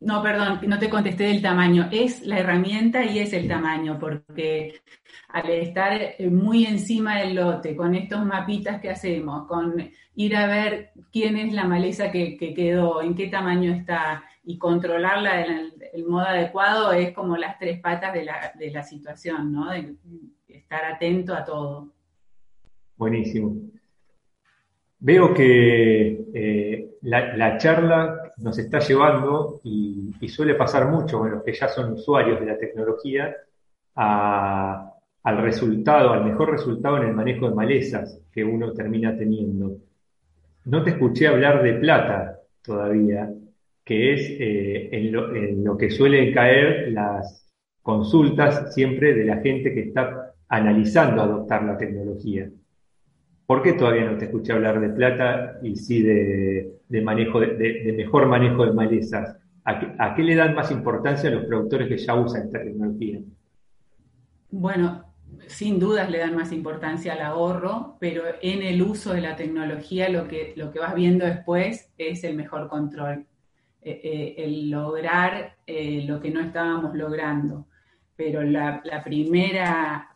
no, 0.00 0.22
perdón, 0.22 0.60
no 0.66 0.78
te 0.78 0.88
contesté 0.88 1.24
del 1.24 1.42
tamaño. 1.42 1.88
Es 1.92 2.22
la 2.26 2.38
herramienta 2.38 3.04
y 3.04 3.18
es 3.18 3.34
el 3.34 3.46
tamaño, 3.46 3.98
porque 3.98 4.80
al 5.28 5.50
estar 5.50 5.92
eh, 5.92 6.30
muy 6.30 6.64
encima 6.64 7.18
del 7.18 7.34
lote, 7.34 7.76
con 7.76 7.94
estos 7.94 8.24
mapitas 8.24 8.80
que 8.80 8.88
hacemos, 8.88 9.46
con 9.46 9.74
ir 10.14 10.36
a 10.36 10.46
ver 10.46 10.92
quién 11.12 11.36
es 11.36 11.52
la 11.52 11.64
maleza 11.64 12.10
que, 12.10 12.36
quedó, 12.38 13.02
en 13.02 13.14
qué 13.14 13.28
tamaño 13.28 13.72
está 13.72 14.24
y 14.42 14.56
controlarla 14.56 15.44
en 15.44 15.72
el, 15.92 16.06
modo 16.06 16.26
adecuado, 16.26 16.92
es 16.92 17.12
como 17.12 17.36
las 17.36 17.58
tres 17.58 17.78
patas 17.80 18.14
de 18.14 18.24
la, 18.24 18.52
de 18.58 18.70
la 18.70 18.82
situación, 18.82 19.52
¿no? 19.52 19.70
De 19.70 19.96
estar 20.48 20.84
atento 20.84 21.34
a 21.34 21.44
todo. 21.44 21.92
Buenísimo. 22.96 23.54
Veo 24.98 25.32
que 25.34 26.26
eh, 26.34 26.90
la, 27.02 27.56
charla 27.58 28.19
nos 28.40 28.58
está 28.58 28.78
llevando, 28.80 29.60
y, 29.64 30.12
suele 30.28 30.54
pasar 30.54 30.88
mucho 30.88 31.18
con 31.18 31.42
que 31.44 31.52
ya 31.52 31.68
son 31.68 31.92
usuarios 31.92 32.40
de 32.40 32.46
la 32.46 32.58
tecnología, 32.58 33.34
al 33.94 35.42
resultado, 35.42 36.12
al 36.12 36.24
mejor 36.24 36.50
resultado 36.50 36.96
en 36.98 37.08
el 37.08 37.14
manejo 37.14 37.48
de 37.48 37.54
malezas 37.54 38.20
que 38.32 38.44
uno 38.44 38.72
termina 38.72 39.16
teniendo. 39.16 39.76
No 40.64 40.82
te 40.82 40.90
escuché 40.90 41.26
hablar 41.26 41.62
de 41.62 41.74
plata 41.74 42.38
todavía, 42.62 43.30
que 43.84 44.14
es 44.14 44.20
eh, 44.30 44.88
en, 44.92 45.12
lo, 45.12 45.34
en 45.34 45.64
lo 45.64 45.76
que 45.76 45.90
suelen 45.90 46.32
caer 46.32 46.92
las 46.92 47.50
consultas 47.82 48.72
siempre 48.74 49.14
de 49.14 49.24
la 49.24 49.38
gente 49.38 49.74
que 49.74 49.80
está 49.80 50.34
analizando 50.48 51.22
adoptar 51.22 51.64
la 51.64 51.76
tecnología. 51.76 52.48
¿Por 53.50 53.62
qué 53.62 53.72
todavía 53.72 54.08
no 54.08 54.16
te 54.16 54.26
escuché 54.26 54.52
hablar 54.52 54.80
de 54.80 54.90
plata 54.90 55.58
y 55.60 55.74
sí 55.74 56.04
de, 56.04 57.02
manejo 57.02 57.40
de, 57.40 57.92
mejor 57.96 58.28
manejo 58.28 58.64
de 58.64 58.72
malezas? 58.72 59.36
¿A 59.64 60.14
qué, 60.14 60.22
le 60.22 60.36
dan 60.36 60.54
más 60.54 60.70
importancia 60.70 61.28
a 61.28 61.32
los 61.32 61.46
productores 61.46 61.88
que 61.88 61.98
ya 61.98 62.14
usan 62.14 62.44
esta 62.44 62.62
tecnología? 62.62 63.18
Bueno, 64.52 65.04
sin 65.48 65.80
dudas 65.80 66.08
le 66.08 66.18
dan 66.18 66.36
más 66.36 66.52
importancia 66.52 67.14
al 67.14 67.22
ahorro, 67.22 67.96
pero 67.98 68.22
en 68.40 68.62
el 68.62 68.80
uso 68.82 69.14
de 69.14 69.20
la 69.20 69.34
tecnología 69.34 70.08
lo 70.08 70.28
que, 70.28 70.52
lo 70.54 70.70
que 70.70 70.78
vas 70.78 70.94
viendo 70.94 71.26
después 71.26 71.90
es 71.98 72.22
el 72.22 72.36
mejor 72.36 72.68
control, 72.68 73.26
eh, 73.82 74.00
eh, 74.04 74.34
el 74.44 74.70
lograr 74.70 75.56
eh, 75.66 76.04
lo 76.06 76.20
que 76.20 76.30
no 76.30 76.38
estábamos 76.38 76.94
logrando. 76.94 77.66
Pero 78.14 78.44
la, 78.44 78.80
primera 79.04 80.06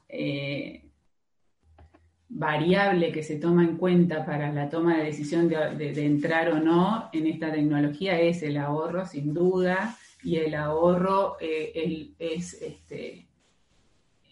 variable 2.34 3.12
que 3.12 3.22
se 3.22 3.36
toma 3.36 3.62
en 3.62 3.76
cuenta 3.76 4.26
para 4.26 4.52
la 4.52 4.68
toma 4.68 4.96
de 4.96 5.04
decisión 5.04 5.48
de, 5.48 6.04
entrar 6.04 6.50
o 6.50 6.58
no 6.58 7.08
en 7.12 7.28
esta 7.28 7.52
tecnología 7.52 8.20
es 8.20 8.42
el 8.42 8.56
ahorro, 8.56 9.06
sin 9.06 9.32
duda, 9.32 9.96
y 10.22 10.36
el 10.36 10.56
ahorro 10.56 11.36
eh, 11.40 12.10
es, 12.18 12.54
este, 12.60 13.28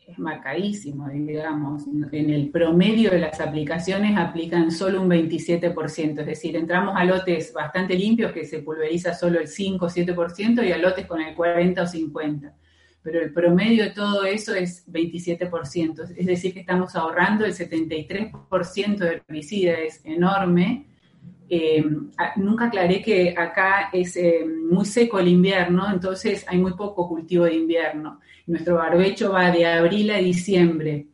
es 0.05 0.19
marcadísimo, 0.19 1.09
digamos. 1.09 1.85
En 2.11 2.31
el 2.31 2.51
promedio 2.51 3.11
de 3.11 3.21
las 3.21 3.41
aplicaciones 3.41 4.19
aplican 4.19 4.73
solo 4.73 5.01
un 5.01 5.09
27%, 5.09 6.21
es 6.21 6.27
decir, 6.27 6.57
entramos 6.57 6.95
a 6.97 7.05
lotes 7.05 7.53
bastante 7.53 7.95
limpios 7.95 8.33
que 8.33 8.45
se 8.45 8.63
pulveriza 8.63 9.15
solo 9.15 9.39
el 9.39 9.47
5 9.47 9.87
o 9.87 9.89
7% 9.89 10.67
y 10.67 10.73
a 10.73 10.79
lotes 10.79 11.07
con 11.07 11.21
el 11.21 11.37
40 11.37 11.83
o 11.83 11.87
50% 11.87 12.53
pero 13.03 13.21
el 13.21 13.33
promedio 13.33 13.85
de 13.85 13.91
todo 13.91 14.25
eso 14.25 14.55
es 14.55 14.87
27%, 14.91 16.15
es 16.17 16.27
decir, 16.27 16.55
que 16.55 16.61
estamos 16.61 16.95
ahorrando 16.95 17.45
el 17.45 17.53
73% 17.53 18.97
de 18.97 19.23
herbicida, 19.27 19.73
es 19.75 20.01
enorme. 20.05 20.87
Eh, 21.49 21.85
nunca 22.37 22.67
aclaré 22.67 23.03
que 23.03 23.35
acá 23.37 23.91
es 23.93 24.17
eh, 24.17 24.47
muy 24.47 24.85
seco 24.85 25.19
el 25.19 25.29
invierno, 25.29 25.93
entonces 25.93 26.45
hay 26.49 26.59
muy 26.59 26.75
poco 26.75 27.09
cultivo 27.09 27.45
de 27.45 27.55
invierno. 27.55 28.21
Nuestro 28.47 28.77
barbecho 28.77 29.33
va 29.33 29.51
de 29.51 29.67
abril 29.67 30.11
a 30.13 30.19
diciembre, 30.19 31.09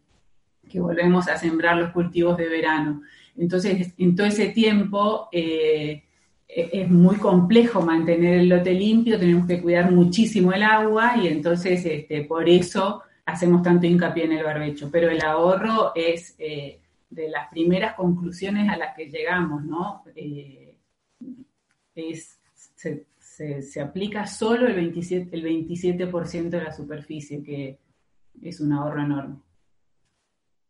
que 0.69 0.81
volvemos 0.81 1.27
a 1.29 1.39
sembrar 1.39 1.77
los 1.77 1.91
cultivos 1.91 2.37
de 2.37 2.49
verano. 2.49 3.03
Entonces, 3.37 3.95
en 3.97 4.15
todo 4.15 4.27
ese 4.27 4.49
tiempo... 4.49 5.29
Eh, 5.33 6.05
es 6.49 6.89
muy 6.89 7.17
complejo 7.17 7.83
mantener 7.83 8.41
el 8.41 8.49
lote 8.49 8.73
limpio, 8.73 9.19
tenemos 9.19 9.47
que 9.47 9.61
cuidar 9.61 9.91
muchísimo 9.93 10.53
el 10.53 10.63
agua 10.63 11.17
y 11.23 11.29
entonces 11.29 11.85
este, 11.85 12.25
por 12.25 12.49
eso 12.49 13.03
hacemos 13.27 13.63
tanto 13.63 13.87
hincapié 13.87 14.25
en 14.25 14.33
el 14.33 14.45
barbecho. 14.45 14.89
Pero 14.91 15.11
el 15.11 15.23
ahorro 15.23 15.93
es 15.95 16.35
eh, 16.39 16.81
de 17.11 17.29
las 17.29 17.49
primeras 17.51 17.95
conclusiones 17.95 18.69
a 18.71 18.79
las 18.79 18.97
que 18.97 19.11
llegamos, 19.11 19.63
¿no? 19.65 20.03
Eh, 20.17 20.75
se, 21.95 23.81
aplica 23.81 24.27
solo 24.27 24.67
el 24.67 24.77
27%, 24.77 25.29
el 25.33 25.43
27 25.43 26.07
de 26.07 26.65
la 26.65 26.73
superficie, 26.73 27.43
que 27.43 27.79
es 28.41 28.61
un 28.61 28.73
ahorro 28.73 29.03
enorme 29.03 29.37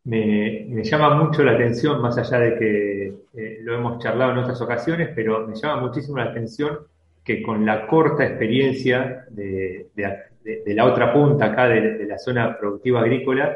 me, 0.09 0.83
llama 0.85 1.23
mucho 1.23 1.45
la 1.45 1.53
atención, 1.53 2.01
más 2.01 2.17
allá 2.17 2.39
de 2.39 2.59
que 2.59 3.15
eh, 3.35 3.59
lo 3.63 3.75
hemos 3.75 4.03
charlado 4.03 4.33
en 4.33 4.39
otras 4.39 4.61
ocasiones, 4.63 5.11
pero 5.15 5.47
me 5.47 5.55
llama 5.55 5.83
muchísimo 5.83 6.17
la 6.17 6.25
atención 6.25 6.79
que 7.23 7.43
con 7.43 7.67
la 7.67 7.87
corta 7.87 8.25
experiencia 8.25 9.27
de, 9.29 9.89
la 10.67 10.87
otra 10.87 11.13
punta 11.13 11.47
acá 11.47 11.69
de, 11.69 12.07
la 12.07 12.19
zona 12.19 12.57
productiva 12.59 13.01
agrícola, 13.01 13.55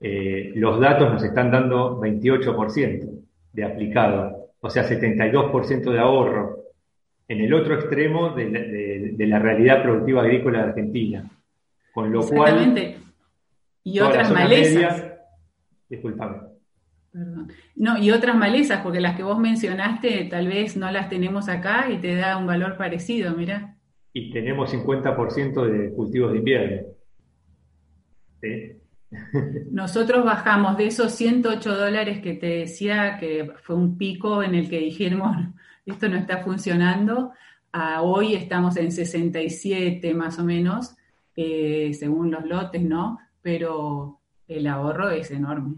eh, 0.00 0.52
los 0.56 0.78
datos 0.78 1.10
nos 1.10 1.24
están 1.24 1.50
dando 1.50 1.98
28% 1.98 3.08
de 3.54 3.64
aplicado, 3.64 4.50
o 4.60 4.68
sea, 4.68 4.86
72% 4.86 5.90
de 5.90 5.98
ahorro, 5.98 6.64
en 7.26 7.40
el 7.40 7.54
otro 7.54 7.74
extremo 7.74 8.30
de, 8.30 9.14
la 9.26 9.38
realidad 9.38 9.82
productiva 9.82 10.20
agrícola 10.20 10.58
de 10.58 10.64
Argentina. 10.64 11.30
Con 11.94 12.12
lo 12.12 12.26
cual... 12.26 12.94
Y 13.84 14.00
otras 14.00 14.30
malezas. 14.30 15.07
Disculpame. 15.88 16.38
Perdón. 17.10 17.52
No, 17.74 17.98
y 17.98 18.10
otras 18.10 18.36
malezas, 18.36 18.82
porque 18.82 19.00
las 19.00 19.16
que 19.16 19.22
vos 19.22 19.38
mencionaste 19.38 20.24
tal 20.30 20.46
vez 20.48 20.76
no 20.76 20.90
las 20.90 21.08
tenemos 21.08 21.48
acá 21.48 21.90
y 21.90 21.98
te 21.98 22.14
da 22.14 22.36
un 22.36 22.46
valor 22.46 22.76
parecido, 22.76 23.34
mira. 23.34 23.76
Y 24.12 24.30
tenemos 24.30 24.72
50% 24.72 25.66
de 25.66 25.92
cultivos 25.92 26.32
de 26.32 26.38
invierno. 26.38 26.86
Nosotros 29.70 30.24
bajamos 30.24 30.76
de 30.76 30.86
esos 30.88 31.12
108 31.12 31.76
dólares 31.76 32.20
que 32.20 32.34
te 32.34 32.46
decía 32.46 33.16
que 33.18 33.50
fue 33.62 33.76
un 33.76 33.96
pico 33.96 34.42
en 34.42 34.54
el 34.54 34.68
que 34.68 34.80
dijimos, 34.80 35.36
esto 35.86 36.08
no 36.08 36.16
está 36.16 36.38
funcionando, 36.38 37.32
a 37.72 38.02
hoy 38.02 38.34
estamos 38.34 38.76
en 38.76 38.92
67 38.92 40.14
más 40.14 40.38
o 40.38 40.44
menos, 40.44 40.96
eh, 41.36 41.92
según 41.94 42.30
los 42.30 42.44
lotes, 42.44 42.82
¿no? 42.82 43.18
Pero 43.40 44.17
el 44.48 44.66
ahorro 44.66 45.10
es 45.10 45.30
enorme. 45.30 45.76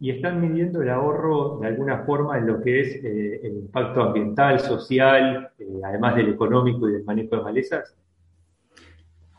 y 0.00 0.10
están 0.10 0.40
midiendo 0.40 0.80
el 0.80 0.90
ahorro 0.90 1.58
de 1.60 1.66
alguna 1.68 2.04
forma 2.04 2.38
en 2.38 2.46
lo 2.46 2.60
que 2.62 2.80
es 2.80 3.04
eh, 3.04 3.40
el 3.42 3.56
impacto 3.56 4.02
ambiental, 4.02 4.60
social, 4.60 5.50
eh, 5.58 5.80
además 5.84 6.14
del 6.16 6.30
económico 6.30 6.88
y 6.88 6.92
del 6.92 7.04
manejo 7.04 7.36
de 7.36 7.42
malezas? 7.42 7.96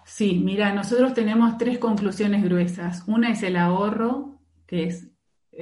Sí, 0.04 0.42
mira, 0.44 0.74
nosotros 0.74 1.14
tenemos 1.14 1.58
tres 1.58 1.78
conclusiones 1.78 2.44
gruesas. 2.44 3.04
Una 3.08 3.32
es 3.32 3.42
el 3.44 3.56
ahorro, 3.56 4.40
que 4.66 4.84
es 4.84 5.08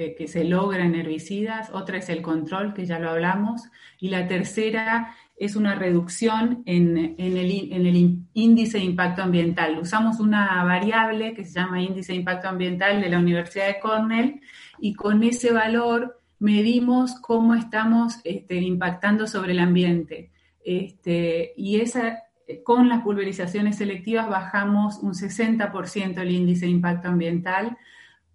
eh, 0.00 0.14
que 0.14 0.28
se 0.28 0.44
logra 0.44 0.84
en 0.84 0.94
herbicidas, 0.94 1.70
otra 1.72 1.98
es 1.98 2.08
el 2.08 2.22
control, 2.22 2.72
que 2.72 2.86
ya 2.86 3.00
lo 3.00 3.10
hablamos, 3.10 3.62
y 3.98 4.10
la 4.10 4.28
tercera 4.28 5.16
es 5.36 5.56
una 5.56 5.74
reducción 5.74 6.62
en, 6.66 7.16
el, 7.18 8.24
índice 8.32 8.78
de 8.78 8.84
impacto 8.84 9.22
ambiental. 9.24 9.76
Usamos 9.76 10.20
una 10.20 10.62
variable 10.62 11.34
que 11.34 11.44
se 11.44 11.54
llama 11.54 11.82
índice 11.82 12.12
de 12.12 12.20
impacto 12.20 12.48
ambiental 12.48 13.00
de 13.00 13.08
la 13.08 13.18
Universidad 13.18 13.66
de 13.66 13.80
Cornell 13.80 14.40
y 14.78 14.94
con 14.94 15.24
ese 15.24 15.52
valor 15.52 16.20
medimos 16.38 17.16
cómo 17.20 17.56
estamos 17.56 18.20
este, 18.22 18.54
impactando 18.54 19.26
sobre 19.26 19.50
el 19.50 19.58
ambiente. 19.58 20.30
Este, 20.64 21.54
y 21.56 21.80
esa, 21.80 22.22
con 22.62 22.88
las 22.88 23.02
pulverizaciones 23.02 23.78
selectivas 23.78 24.28
bajamos 24.28 24.98
un 24.98 25.14
60% 25.14 26.18
el 26.18 26.30
índice 26.30 26.66
de 26.66 26.70
impacto 26.70 27.08
ambiental, 27.08 27.76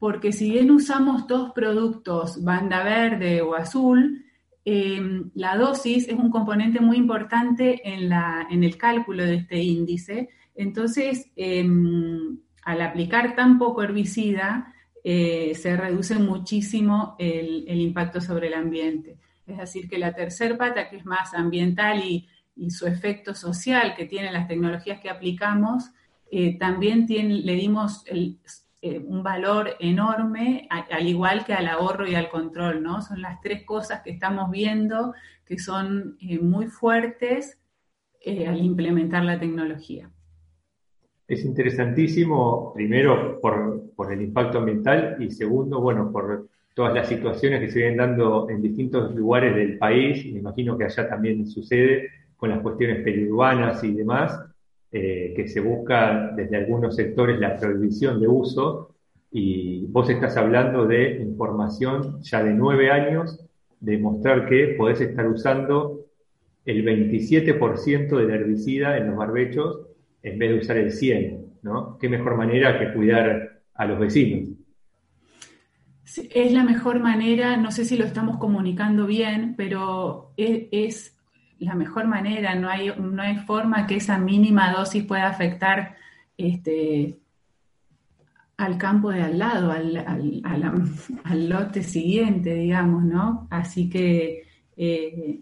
porque 0.04 0.34
si 0.34 0.52
bien 0.52 0.70
usamos 0.70 1.28
dos 1.28 1.54
productos, 1.54 2.44
banda 2.44 2.84
verde 2.84 3.42
o 3.42 3.56
azul, 3.56 4.24
Em, 4.66 5.30
la 5.36 5.58
dosis 5.58 6.08
es 6.08 6.14
un 6.14 6.30
componente 6.30 6.80
muy 6.80 6.96
importante 6.96 7.82
en, 7.84 8.64
el 8.64 8.78
cálculo 8.78 9.26
de 9.26 9.36
este 9.36 9.62
índice. 9.62 10.30
Entonces, 10.56 11.32
em, 11.36 12.38
al 12.64 12.82
aplicar 12.82 13.36
tan 13.36 13.58
poco 13.60 13.84
herbicida, 13.84 14.74
eh, 15.04 15.54
se 15.56 15.76
reduce 15.76 16.16
muchísimo 16.18 17.16
el, 17.20 17.66
impacto 17.68 18.22
sobre 18.22 18.48
el 18.48 18.54
ambiente. 18.54 19.18
Es 19.46 19.58
decir, 19.58 19.90
que 19.90 19.98
la 19.98 20.14
tercera 20.14 20.58
pata, 20.58 20.90
que 20.90 20.98
es 20.98 21.06
más 21.06 21.34
ambiental 21.34 22.04
y, 22.04 22.30
su 22.70 22.86
efecto 22.86 23.34
social 23.34 23.96
que 23.96 24.06
tienen 24.06 24.32
las 24.32 24.48
tecnologías 24.48 25.00
que 25.02 25.10
aplicamos, 25.10 25.90
eh, 26.32 26.56
también 26.60 27.08
le 27.08 27.56
dimos 27.56 28.04
el, 28.06 28.38
eh, 28.86 29.00
un 29.00 29.24
valor 29.24 29.78
enorme, 29.80 30.68
al 30.70 31.08
igual 31.08 31.46
que 31.46 31.54
al 31.54 31.70
ahorro 31.70 32.06
y 32.06 32.16
al 32.16 32.28
control, 32.28 32.84
¿no? 32.84 33.02
Son 33.02 33.22
las 33.22 33.40
tres 33.40 33.64
cosas 33.64 34.02
que 34.02 34.12
estamos 34.12 34.52
viendo 34.52 35.14
que 35.46 35.58
son 35.58 36.18
eh, 36.20 36.38
muy 36.40 36.68
fuertes 36.68 37.58
eh, 38.20 38.46
al 38.46 38.60
implementar 38.60 39.24
la 39.24 39.40
tecnología. 39.40 40.10
Es 41.26 41.46
interesantísimo, 41.46 42.74
primero 42.74 43.40
por, 43.40 44.12
el 44.12 44.22
impacto 44.22 44.58
ambiental 44.58 45.16
y 45.18 45.32
segundo, 45.32 45.80
bueno, 45.80 46.12
por 46.12 46.50
todas 46.74 46.94
las 46.94 47.08
situaciones 47.08 47.62
que 47.62 47.72
se 47.72 47.80
vienen 47.80 48.00
dando 48.00 48.50
en 48.50 48.62
distintos 48.62 49.16
lugares 49.16 49.56
del 49.56 49.78
país, 49.78 50.26
me 50.26 50.40
imagino 50.40 50.78
que 50.78 50.84
allá 50.84 51.08
también 51.08 51.48
sucede 51.48 52.10
con 52.36 52.50
las 52.50 52.60
cuestiones 52.60 53.02
periurbanas 53.02 53.82
y 53.86 53.94
demás, 53.94 54.38
eh, 54.96 55.34
que 55.36 55.48
se 55.48 55.60
busca 55.60 56.32
desde 56.36 56.56
algunos 56.56 56.96
sectores 56.96 57.40
la 57.40 57.58
prohibición 57.58 58.22
de 58.22 58.28
uso 58.28 58.96
y 59.32 59.88
vos 59.88 60.08
estás 60.08 60.38
hablando 60.38 60.86
de 60.86 61.20
información 61.20 62.22
ya 62.22 62.44
de 62.44 62.54
nueve 62.54 62.92
años, 62.92 63.44
de 63.80 63.98
mostrar 63.98 64.48
que 64.48 64.76
podés 64.78 65.02
estar 65.02 65.28
usando 65.28 66.06
el 66.64 66.86
27% 66.86 68.16
del 68.16 68.30
herbicida 68.30 68.96
en 68.98 69.08
los 69.08 69.18
barbechos 69.18 69.88
en 70.22 70.38
vez 70.38 70.52
de 70.52 70.60
usar 70.60 70.78
el 70.78 70.92
100, 70.92 71.46
¿no? 71.64 71.98
¿Qué 71.98 72.08
mejor 72.08 72.38
manera 72.38 72.78
que 72.78 72.94
cuidar 72.94 73.62
a 73.74 73.86
los 73.86 74.00
vecinos? 74.00 74.50
es 76.16 76.52
la 76.52 76.64
mejor 76.64 77.00
manera, 77.00 77.58
no 77.58 77.72
sé 77.72 77.86
si 77.86 77.98
lo 77.98 78.06
estamos 78.06 78.38
comunicando 78.38 79.08
bien, 79.08 79.56
pero 79.58 80.34
es 80.38 81.13
la 81.64 81.76
mejor 81.76 82.08
manera, 82.08 82.56
no 82.56 82.70
hay, 82.70 82.92
no 83.00 83.22
hay 83.22 83.38
forma 83.38 83.88
que 83.88 83.96
esa 83.96 84.18
mínima 84.18 84.72
dosis 84.74 85.04
pueda 85.04 85.28
afectar 85.28 85.96
este, 86.38 87.20
al 88.58 88.78
campo 88.78 89.12
de 89.12 89.22
al 89.22 89.40
lado, 89.40 89.72
al, 89.72 91.50
lote 91.50 91.84
siguiente, 91.84 92.54
digamos, 92.54 93.04
¿no? 93.04 93.48
Así 93.50 93.90
que 93.90 94.44
eh, 94.78 95.42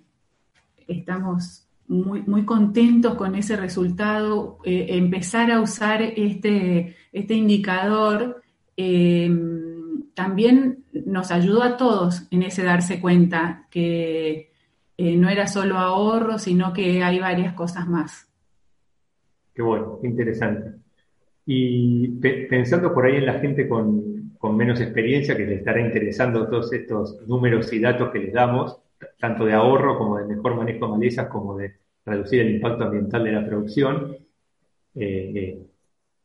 estamos 0.88 1.68
muy, 1.88 2.22
muy 2.24 2.46
contentos 2.46 3.16
con 3.16 3.36
ese 3.36 3.56
resultado. 3.58 4.60
Eh, 4.64 4.88
empezar 4.92 5.52
a 5.52 5.62
usar 5.62 6.02
este, 6.02 6.96
este 7.12 7.34
indicador 7.34 8.42
em, 8.78 10.04
también 10.14 10.86
nos 11.06 11.32
ayudó 11.32 11.64
a 11.64 11.78
todos 11.78 12.28
en 12.32 12.44
ese 12.44 12.64
darse 12.64 13.00
cuenta 13.00 13.68
que 13.70 14.51
eh, 15.04 15.18
no 15.18 15.30
era 15.30 15.48
solo 15.48 15.80
ahorro, 15.80 16.38
sino 16.38 16.74
que 16.74 17.02
hay 17.02 17.18
varias 17.20 17.56
cosas 17.56 17.88
más. 17.88 18.32
Qué 19.52 19.64
bueno, 19.64 19.98
qué 20.00 20.08
interesante. 20.08 20.74
Y 21.44 22.08
pensando 22.48 22.94
por 22.94 23.08
ahí 23.08 23.16
en 23.16 23.26
la 23.26 23.40
gente 23.40 23.68
con, 23.68 24.30
menos 24.56 24.80
experiencia, 24.80 25.36
que 25.36 25.48
le 25.48 25.56
estará 25.56 25.82
interesando 25.82 26.48
todos 26.48 26.72
estos 26.72 27.20
números 27.28 27.74
y 27.74 27.80
datos 27.80 28.12
que 28.12 28.20
les 28.20 28.32
damos, 28.32 28.78
tanto 29.20 29.46
de 29.46 29.54
ahorro 29.54 29.98
como 29.98 30.20
de 30.20 30.36
mejor 30.36 30.56
manejo 30.56 30.86
de 30.86 30.92
malezas, 30.92 31.28
como 31.30 31.58
de 31.58 31.78
reducir 32.06 32.42
el 32.42 32.54
impacto 32.56 32.84
ambiental 32.84 33.24
de 33.24 33.32
la 33.32 33.48
producción, 33.48 34.16
eh, 34.94 35.66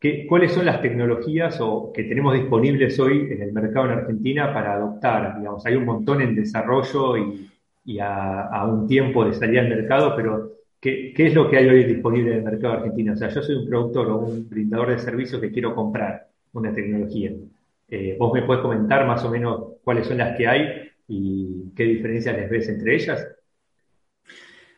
eh, 0.03 0.27
¿cuáles 0.29 0.53
son 0.53 0.67
las 0.67 0.83
tecnologías 0.83 1.59
o, 1.63 1.93
que 1.95 2.05
tenemos 2.05 2.35
disponibles 2.35 3.01
hoy 3.01 3.29
en 3.31 3.41
el 3.41 3.55
mercado 3.55 3.87
en 3.87 3.99
Argentina 4.01 4.53
para 4.53 4.75
adoptar? 4.75 5.39
Digamos, 5.39 5.65
hay 5.65 5.77
un 5.77 5.87
montón 5.87 6.21
en 6.21 6.35
desarrollo 6.35 7.17
y, 7.17 7.51
y 7.87 8.01
a, 8.01 8.65
un 8.69 8.89
tiempo 8.89 9.25
de 9.25 9.33
salir 9.33 9.61
al 9.61 9.69
mercado, 9.69 10.15
pero 10.17 10.57
¿qué, 10.81 11.15
es 11.17 11.35
lo 11.35 11.49
que 11.49 11.57
hay 11.57 11.69
hoy 11.69 11.85
disponible 11.85 12.33
en 12.33 12.39
el 12.39 12.45
mercado 12.45 12.75
argentino? 12.75 13.13
O 13.13 13.17
sea, 13.17 13.29
yo 13.29 13.41
soy 13.41 13.55
un 13.55 13.67
productor 13.67 14.09
o 14.09 14.19
un 14.19 14.49
brindador 14.49 14.91
de 14.91 14.99
servicios 14.99 15.41
que 15.41 15.53
quiero 15.53 15.75
comprar 15.75 16.27
una 16.53 16.73
tecnología. 16.73 17.31
Eh, 17.89 18.17
¿Vos 18.19 18.33
me 18.35 18.43
puedes 18.43 18.61
comentar 18.61 19.07
más 19.07 19.25
o 19.25 19.31
menos 19.31 19.75
cuáles 19.85 20.09
son 20.09 20.19
las 20.19 20.37
que 20.37 20.49
hay 20.49 20.91
y 21.07 21.71
qué 21.77 21.85
diferencias 21.85 22.37
les 22.37 22.51
ves 22.51 22.69
entre 22.69 22.97
ellas? 22.97 23.25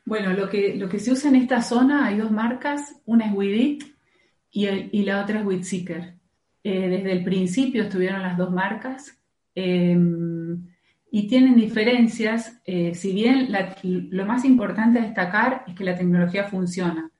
Bueno, 0.04 0.34
lo 0.34 0.48
que, 0.50 0.76
lo 0.76 0.88
que 0.88 0.98
se 0.98 1.10
usa 1.10 1.30
en 1.30 1.36
esta 1.36 1.62
zona 1.62 2.06
hay 2.06 2.18
dos 2.18 2.30
marcas, 2.30 3.00
una 3.06 3.26
es 3.26 3.34
Widit 3.34 3.84
y, 4.50 5.02
la 5.02 5.22
otra 5.22 5.40
es 5.40 5.46
Witseeker. 5.46 6.14
Eh, 6.62 6.88
desde 6.88 7.12
el 7.12 7.24
principio 7.24 7.84
estuvieron 7.84 8.20
las 8.20 8.36
dos 8.36 8.50
marcas. 8.50 9.18
Em, 9.54 10.27
y 11.10 11.26
tienen 11.26 11.56
diferencias, 11.56 12.60
eh, 12.64 12.94
si 12.94 13.12
bien 13.12 13.48
lo 13.82 14.26
más 14.26 14.44
importante 14.44 14.98
a 14.98 15.02
destacar 15.02 15.64
es 15.66 15.74
que 15.74 15.84
la 15.84 15.96
tecnología 15.96 16.44
funciona. 16.44 17.10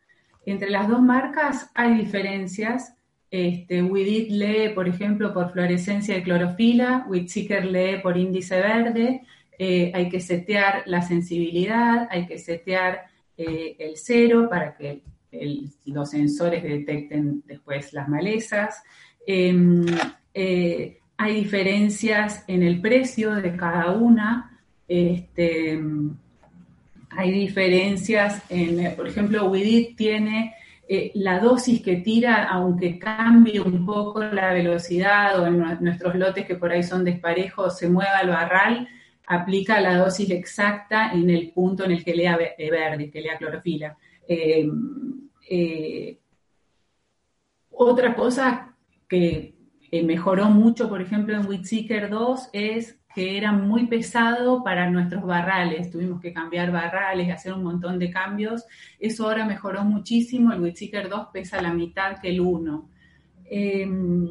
Entre 0.44 0.70
las 0.70 0.88
dos 0.88 1.00
marcas 1.00 1.70
hay 1.74 1.94
diferencias. 1.94 2.94
Este, 3.30 3.82
Widit 3.82 4.30
lee, 4.30 4.70
por 4.74 4.88
ejemplo, 4.88 5.32
por 5.32 5.52
fluorescencia 5.52 6.14
de 6.14 6.22
clorofila, 6.22 7.06
Witseeker 7.08 7.64
lee 7.64 8.00
por 8.02 8.16
índice 8.16 8.60
verde, 8.60 9.22
eh, 9.58 9.90
hay 9.94 10.08
que 10.08 10.20
setear 10.20 10.82
la 10.86 11.02
sensibilidad, 11.02 12.08
hay 12.10 12.26
que 12.26 12.38
setear 12.38 13.06
eh, 13.36 13.76
el 13.78 13.96
cero 13.96 14.48
para 14.48 14.76
que 14.76 15.02
los 15.86 16.10
sensores 16.10 16.62
detecten 16.62 17.42
después 17.46 17.92
las 17.92 18.08
malezas. 18.08 18.82
Em, 19.26 19.84
hay 21.18 21.34
diferencias 21.34 22.44
en 22.46 22.62
el 22.62 22.80
precio 22.80 23.34
de 23.34 23.56
cada 23.56 23.90
una. 23.90 24.56
Este, 24.86 25.78
hay 27.10 27.30
diferencias 27.32 28.40
en, 28.48 28.94
por 28.94 29.08
ejemplo, 29.08 29.50
Widit 29.50 29.96
tiene 29.96 30.54
eh, 30.88 31.10
la 31.14 31.40
dosis 31.40 31.82
que 31.82 31.96
tira, 31.96 32.44
aunque 32.44 33.00
cambie 33.00 33.60
un 33.60 33.84
poco 33.84 34.22
la 34.22 34.52
velocidad 34.54 35.40
o 35.40 35.46
en 35.46 35.58
nuestros 35.80 36.14
lotes 36.14 36.46
que 36.46 36.54
por 36.54 36.70
ahí 36.70 36.84
son 36.84 37.04
desparejos, 37.04 37.76
se 37.76 37.88
mueva 37.88 38.20
el 38.22 38.28
barral, 38.28 38.88
aplica 39.26 39.80
la 39.80 39.98
dosis 39.98 40.30
exacta 40.30 41.10
en 41.10 41.28
el 41.30 41.50
punto 41.50 41.84
en 41.84 41.90
el 41.90 42.04
que 42.04 42.14
lea 42.14 42.38
verde, 42.38 43.10
que 43.10 43.20
lea 43.20 43.36
clorofila. 43.36 43.98
Eh, 44.26 44.70
eh, 45.50 46.18
otra 47.70 48.14
cosa 48.14 48.76
que 49.08 49.57
eh, 49.90 50.02
mejoró 50.02 50.50
mucho, 50.50 50.88
por 50.88 51.00
ejemplo, 51.00 51.34
en 51.34 51.46
Witseeker 51.46 52.10
2 52.10 52.50
es 52.52 52.98
que 53.14 53.38
era 53.38 53.52
muy 53.52 53.86
pesado 53.86 54.62
para 54.62 54.90
nuestros 54.90 55.24
barrales. 55.24 55.90
Tuvimos 55.90 56.20
que 56.20 56.32
cambiar 56.32 56.70
barrales, 56.70 57.32
hacer 57.32 57.54
un 57.54 57.64
montón 57.64 57.98
de 57.98 58.10
cambios. 58.10 58.64
Eso 58.98 59.24
ahora 59.24 59.46
mejoró 59.46 59.84
muchísimo. 59.84 60.52
El 60.52 60.60
Witseeker 60.60 61.08
2 61.08 61.28
pesa 61.32 61.62
la 61.62 61.72
mitad 61.72 62.20
que 62.20 62.28
el 62.28 62.40
1. 62.40 62.90
Eh, 63.50 63.82
em, 63.82 64.28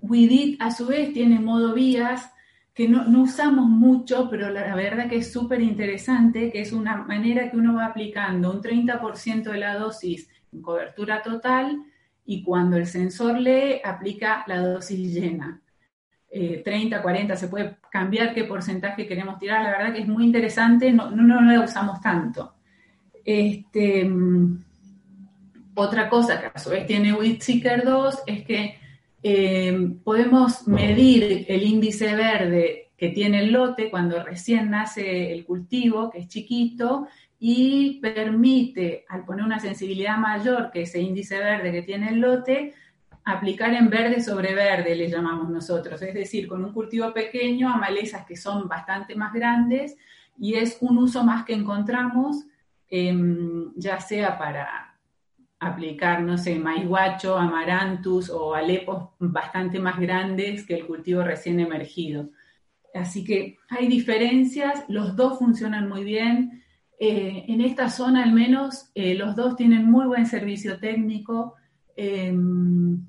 Widit, 0.00 0.60
a 0.60 0.70
su 0.70 0.86
vez, 0.86 1.12
tiene 1.12 1.38
modo 1.38 1.74
vías 1.74 2.32
que 2.74 2.88
no, 2.88 3.04
no 3.04 3.22
usamos 3.22 3.68
mucho, 3.68 4.28
pero 4.30 4.50
la 4.50 4.74
verdad 4.74 5.08
que 5.08 5.16
es 5.16 5.32
súper 5.32 5.60
interesante, 5.60 6.50
que 6.50 6.60
es 6.60 6.72
una 6.72 6.96
manera 6.96 7.50
que 7.50 7.56
uno 7.56 7.74
va 7.74 7.86
aplicando 7.86 8.50
un 8.50 8.62
30% 8.62 9.50
de 9.50 9.58
la 9.58 9.74
dosis 9.76 10.28
en 10.52 10.62
cobertura 10.62 11.22
total 11.22 11.84
y 12.24 12.42
cuando 12.42 12.76
el 12.76 12.86
sensor 12.86 13.38
lee, 13.38 13.80
aplica 13.84 14.44
la 14.46 14.60
dosis 14.60 15.12
llena. 15.12 15.60
30, 16.30 16.96
eh, 16.96 17.02
40, 17.02 17.36
se 17.36 17.48
puede 17.48 17.76
cambiar 17.90 18.32
qué 18.32 18.44
porcentaje 18.44 19.06
queremos 19.06 19.38
tirar. 19.38 19.62
La 19.62 19.70
verdad 19.70 19.92
que 19.92 20.00
es 20.00 20.08
muy 20.08 20.24
interesante, 20.24 20.92
no, 20.92 21.10
no, 21.10 21.40
no 21.40 21.52
la 21.52 21.60
usamos 21.60 22.00
tanto. 22.00 22.54
Este, 23.24 24.04
mm, 24.04 24.64
otra 25.74 26.08
cosa 26.08 26.40
que 26.40 26.50
a 26.54 26.58
su 26.58 26.70
vez 26.70 26.86
tiene 26.86 27.12
WheatSeeker 27.12 27.84
2 27.84 28.22
es 28.26 28.44
que 28.44 28.78
eh, 29.22 29.94
podemos 30.02 30.66
medir 30.66 31.46
el 31.48 31.62
índice 31.62 32.14
verde 32.14 32.90
que 32.96 33.10
tiene 33.10 33.40
el 33.40 33.52
lote 33.52 33.90
cuando 33.90 34.22
recién 34.22 34.70
nace 34.70 35.32
el 35.32 35.44
cultivo, 35.44 36.10
que 36.10 36.20
es 36.20 36.28
chiquito, 36.28 37.08
y 37.44 37.98
permite, 38.00 39.04
al 39.08 39.24
poner 39.24 39.44
una 39.44 39.58
sensibilidad 39.58 40.16
mayor 40.16 40.70
que 40.70 40.82
ese 40.82 41.00
índice 41.00 41.40
verde 41.40 41.72
que 41.72 41.82
tiene 41.82 42.10
el 42.10 42.20
lote, 42.20 42.72
aplicar 43.24 43.74
en 43.74 43.90
verde 43.90 44.22
sobre 44.22 44.54
verde, 44.54 44.94
le 44.94 45.10
llamamos 45.10 45.50
nosotros, 45.50 46.00
es 46.02 46.14
decir, 46.14 46.46
con 46.46 46.64
un 46.64 46.72
cultivo 46.72 47.12
pequeño 47.12 47.68
a 47.68 47.78
malezas 47.78 48.24
que 48.26 48.36
son 48.36 48.68
bastante 48.68 49.16
más 49.16 49.32
grandes 49.32 49.96
y 50.38 50.54
es 50.54 50.78
un 50.82 50.98
uso 50.98 51.24
más 51.24 51.44
que 51.44 51.54
encontramos, 51.54 52.46
em, 52.88 53.72
ya 53.74 53.98
sea 53.98 54.38
para 54.38 54.96
aplicar, 55.58 56.22
no 56.22 56.38
sé, 56.38 56.60
maiguacho, 56.60 57.36
amarantus 57.36 58.30
o 58.30 58.54
alepos 58.54 59.08
bastante 59.18 59.80
más 59.80 59.98
grandes 59.98 60.64
que 60.64 60.76
el 60.76 60.86
cultivo 60.86 61.24
recién 61.24 61.58
emergido. 61.58 62.30
Así 62.94 63.24
que 63.24 63.58
hay 63.68 63.88
diferencias, 63.88 64.84
los 64.86 65.16
dos 65.16 65.40
funcionan 65.40 65.88
muy 65.88 66.04
bien. 66.04 66.61
Eh, 67.04 67.46
en 67.48 67.60
esta 67.62 67.90
zona 67.90 68.22
al 68.22 68.30
menos 68.30 68.92
eh, 68.94 69.16
los 69.16 69.34
dos 69.34 69.56
tienen 69.56 69.90
muy 69.90 70.06
buen 70.06 70.24
servicio 70.24 70.78
técnico. 70.78 71.56
Em, 71.96 73.04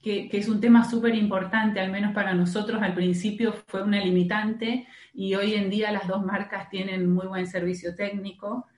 que, 0.00 0.28
es 0.30 0.48
un 0.48 0.60
tema 0.60 0.88
súper 0.88 1.16
importante, 1.16 1.80
al 1.80 1.90
menos 1.90 2.14
para 2.14 2.32
nosotros 2.32 2.80
al 2.80 2.94
principio 2.94 3.54
fue 3.66 3.82
una 3.82 3.98
limitante 3.98 4.86
y 5.14 5.34
hoy 5.34 5.54
en 5.54 5.68
día 5.68 5.90
las 5.90 6.06
dos 6.06 6.24
marcas 6.24 6.70
tienen 6.70 7.12
muy 7.12 7.26
buen 7.26 7.48
servicio 7.48 7.96
técnico. 7.96 8.68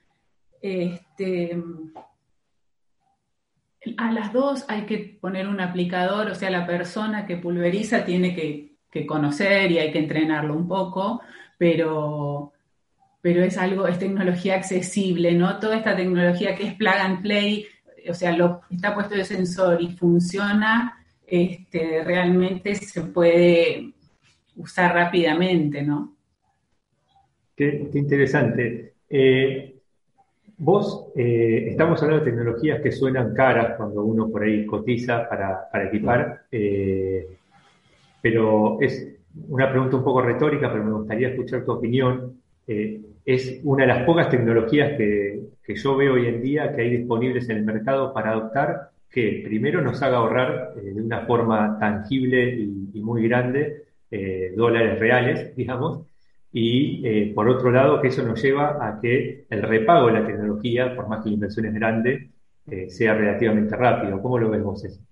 Este, 0.63 1.63
a 3.99 4.11
las 4.11 4.33
dos 4.33 4.65
hay 4.69 4.87
que 4.87 5.19
poner 5.21 5.49
un 5.49 5.61
aplicador, 5.61 6.31
o 6.31 6.35
sea, 6.35 6.49
la 6.49 6.67
persona 6.67 7.27
que 7.27 7.37
pulveriza 7.37 8.07
tiene 8.07 8.35
que, 8.35 8.73
conocer 9.07 9.71
y 9.71 9.79
hay 9.79 9.93
que 9.93 9.99
entrenarlo 9.99 10.55
un 10.55 10.67
poco, 10.67 11.21
pero, 11.59 12.54
pero 13.25 13.43
es 13.43 13.57
algo, 13.57 13.89
es 13.89 13.99
tecnología 13.99 14.57
accesible, 14.57 15.33
¿no? 15.33 15.59
Toda 15.59 15.79
esta 15.79 15.97
tecnología 15.97 16.55
que 16.55 16.65
es 16.65 16.75
plug 16.75 16.93
and 16.93 17.23
play, 17.23 17.65
o 18.07 18.13
sea, 18.13 18.37
lo, 18.37 18.61
está 18.71 18.95
puesto 18.95 19.15
el 19.15 19.25
sensor 19.25 19.81
y 19.81 19.93
funciona 19.93 21.03
este, 21.27 22.05
realmente 22.05 22.75
se 22.75 23.01
puede 23.01 23.95
usar 24.57 24.93
rápidamente, 24.93 25.81
¿no? 25.83 26.15
Qué, 27.57 27.89
interesante. 27.95 28.93
Eh, 29.09 29.75
vos, 30.59 31.07
eh, 31.17 31.69
estamos 31.71 32.03
hablando 32.03 32.27
de 32.27 32.31
tecnologías 32.31 32.83
que 32.83 32.93
suenan 32.93 33.33
caras 33.33 33.79
cuando 33.79 34.05
uno 34.05 34.29
por 34.29 34.43
ahí 34.43 34.67
cotiza 34.67 35.27
para, 35.31 35.71
equipar, 35.87 36.43
eh, 36.53 37.27
pero 38.21 38.79
es 38.83 39.17
una 39.49 39.71
pregunta 39.71 39.97
un 39.97 40.05
poco 40.05 40.21
retórica, 40.21 40.71
pero 40.71 40.85
me 40.85 40.93
gustaría 40.93 41.29
escuchar 41.29 41.65
tu 41.65 41.73
opinión. 41.73 42.45
Es 43.25 43.61
una 43.65 43.85
de 43.85 43.89
las 43.89 44.05
pocas 44.05 44.29
tecnologías 44.29 44.97
que, 44.97 45.41
que 45.63 45.75
yo 45.77 45.97
veo 45.97 46.15
hoy 46.15 46.27
en 46.27 46.43
día 46.43 46.75
que 46.75 46.83
hay 46.83 46.91
disponibles 46.91 47.49
en 47.49 47.59
el 47.59 47.65
mercado 47.65 48.13
para 48.13 48.33
adoptar 48.33 48.91
que 49.15 49.43
primero 49.45 49.81
nos 49.81 50.03
haga 50.03 50.17
ahorrar 50.17 50.75
eh, 50.77 50.93
de 50.93 51.01
una 51.01 51.21
forma 51.21 51.79
tangible 51.79 52.53
y, 52.53 53.01
muy 53.01 53.29
grande 53.29 53.85
eh, 54.11 54.53
dólares 54.57 54.99
reales, 54.99 55.55
digamos, 55.55 56.07
y 56.53 57.07
eh, 57.07 57.33
por 57.35 57.49
otro 57.49 57.71
lado 57.71 58.01
que 58.01 58.09
eso 58.09 58.23
nos 58.23 58.43
lleva 58.43 58.79
a 58.87 59.01
que 59.01 59.47
el 59.51 59.63
repago 59.63 60.07
de 60.07 60.15
la 60.15 60.27
tecnología, 60.27 60.97
por 60.97 61.09
más 61.09 61.23
que 61.23 61.29
la 61.29 61.35
inversión 61.35 61.67
es 61.67 61.75
grande, 61.75 62.31
sea 62.89 63.13
relativamente 63.13 63.77
rápido. 63.77 64.23
¿Cómo 64.23 64.39
lo 64.39 64.49
ves 64.49 64.63
vos 64.63 64.85
eso? 64.85 65.03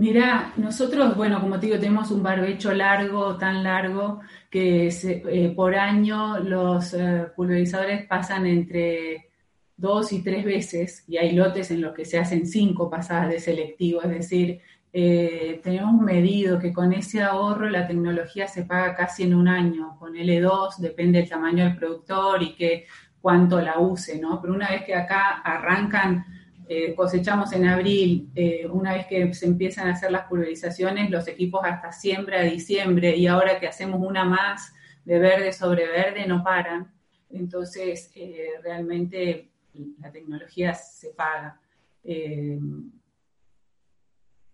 Mira, 0.00 0.54
nosotros, 0.56 1.14
bueno, 1.14 1.42
como 1.42 1.60
te 1.60 1.66
digo, 1.66 1.78
tenemos 1.78 2.10
un 2.10 2.22
barbecho 2.22 2.72
largo, 2.72 3.36
tan 3.36 3.62
largo, 3.62 4.20
que 4.48 5.52
por 5.54 5.74
año 5.74 6.38
los 6.38 6.96
pulverizadores 7.36 8.06
pasan 8.06 8.46
entre 8.46 9.28
dos 9.76 10.10
y 10.14 10.22
tres 10.22 10.42
veces, 10.46 11.04
y 11.06 11.18
hay 11.18 11.32
lotes 11.32 11.70
en 11.70 11.82
los 11.82 11.92
que 11.92 12.06
se 12.06 12.18
hacen 12.18 12.46
cinco 12.46 12.88
pasadas 12.88 13.28
de 13.28 13.40
selectivo, 13.40 14.00
es 14.00 14.08
decir, 14.08 14.62
eh, 14.90 15.60
tenemos 15.62 16.00
medido 16.00 16.58
que 16.58 16.72
con 16.72 16.94
ese 16.94 17.20
ahorro 17.22 17.68
la 17.68 17.86
tecnología 17.86 18.48
se 18.48 18.64
paga 18.64 18.94
casi 18.94 19.24
en 19.24 19.34
un 19.34 19.48
año, 19.48 19.98
con 19.98 20.14
L2 20.14 20.78
depende 20.78 21.18
del 21.18 21.28
tamaño 21.28 21.64
del 21.64 21.76
productor 21.76 22.42
y 22.42 22.54
que 22.54 22.86
cuánto 23.20 23.60
la 23.60 23.78
use, 23.78 24.18
¿no? 24.18 24.40
Pero 24.40 24.54
una 24.54 24.70
vez 24.70 24.82
que 24.84 24.94
acá 24.94 25.42
arrancan, 25.44 26.24
eh, 26.72 26.94
cosechamos 26.94 27.52
en 27.52 27.66
abril, 27.66 28.30
eh, 28.36 28.64
una 28.68 28.94
vez 28.94 29.08
que 29.08 29.34
se 29.34 29.46
empiezan 29.46 29.88
a 29.88 29.94
hacer 29.94 30.12
las 30.12 30.28
pulverizaciones, 30.28 31.10
los 31.10 31.26
equipos 31.26 31.62
hasta 31.64 31.90
siembra, 31.90 32.42
diciembre, 32.42 33.16
y 33.16 33.26
ahora 33.26 33.58
que 33.58 33.66
hacemos 33.66 34.00
una 34.00 34.24
más 34.24 34.72
de 35.04 35.18
verde 35.18 35.52
sobre 35.52 35.88
verde, 35.88 36.28
no 36.28 36.44
paran. 36.44 36.92
Entonces, 37.28 38.14
realmente 38.62 39.50
la 39.98 40.12
tecnología 40.12 40.72
se 40.74 41.10
paga. 41.10 41.60
Eh, 42.04 42.56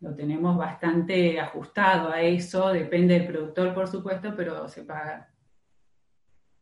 lo 0.00 0.14
tenemos 0.14 0.56
bastante 0.56 1.38
ajustado 1.38 2.10
a 2.10 2.22
eso, 2.22 2.72
depende 2.72 3.18
del 3.18 3.26
productor, 3.26 3.74
por 3.74 3.88
supuesto, 3.88 4.32
pero 4.34 4.66
se 4.68 4.84
paga. 4.84 5.28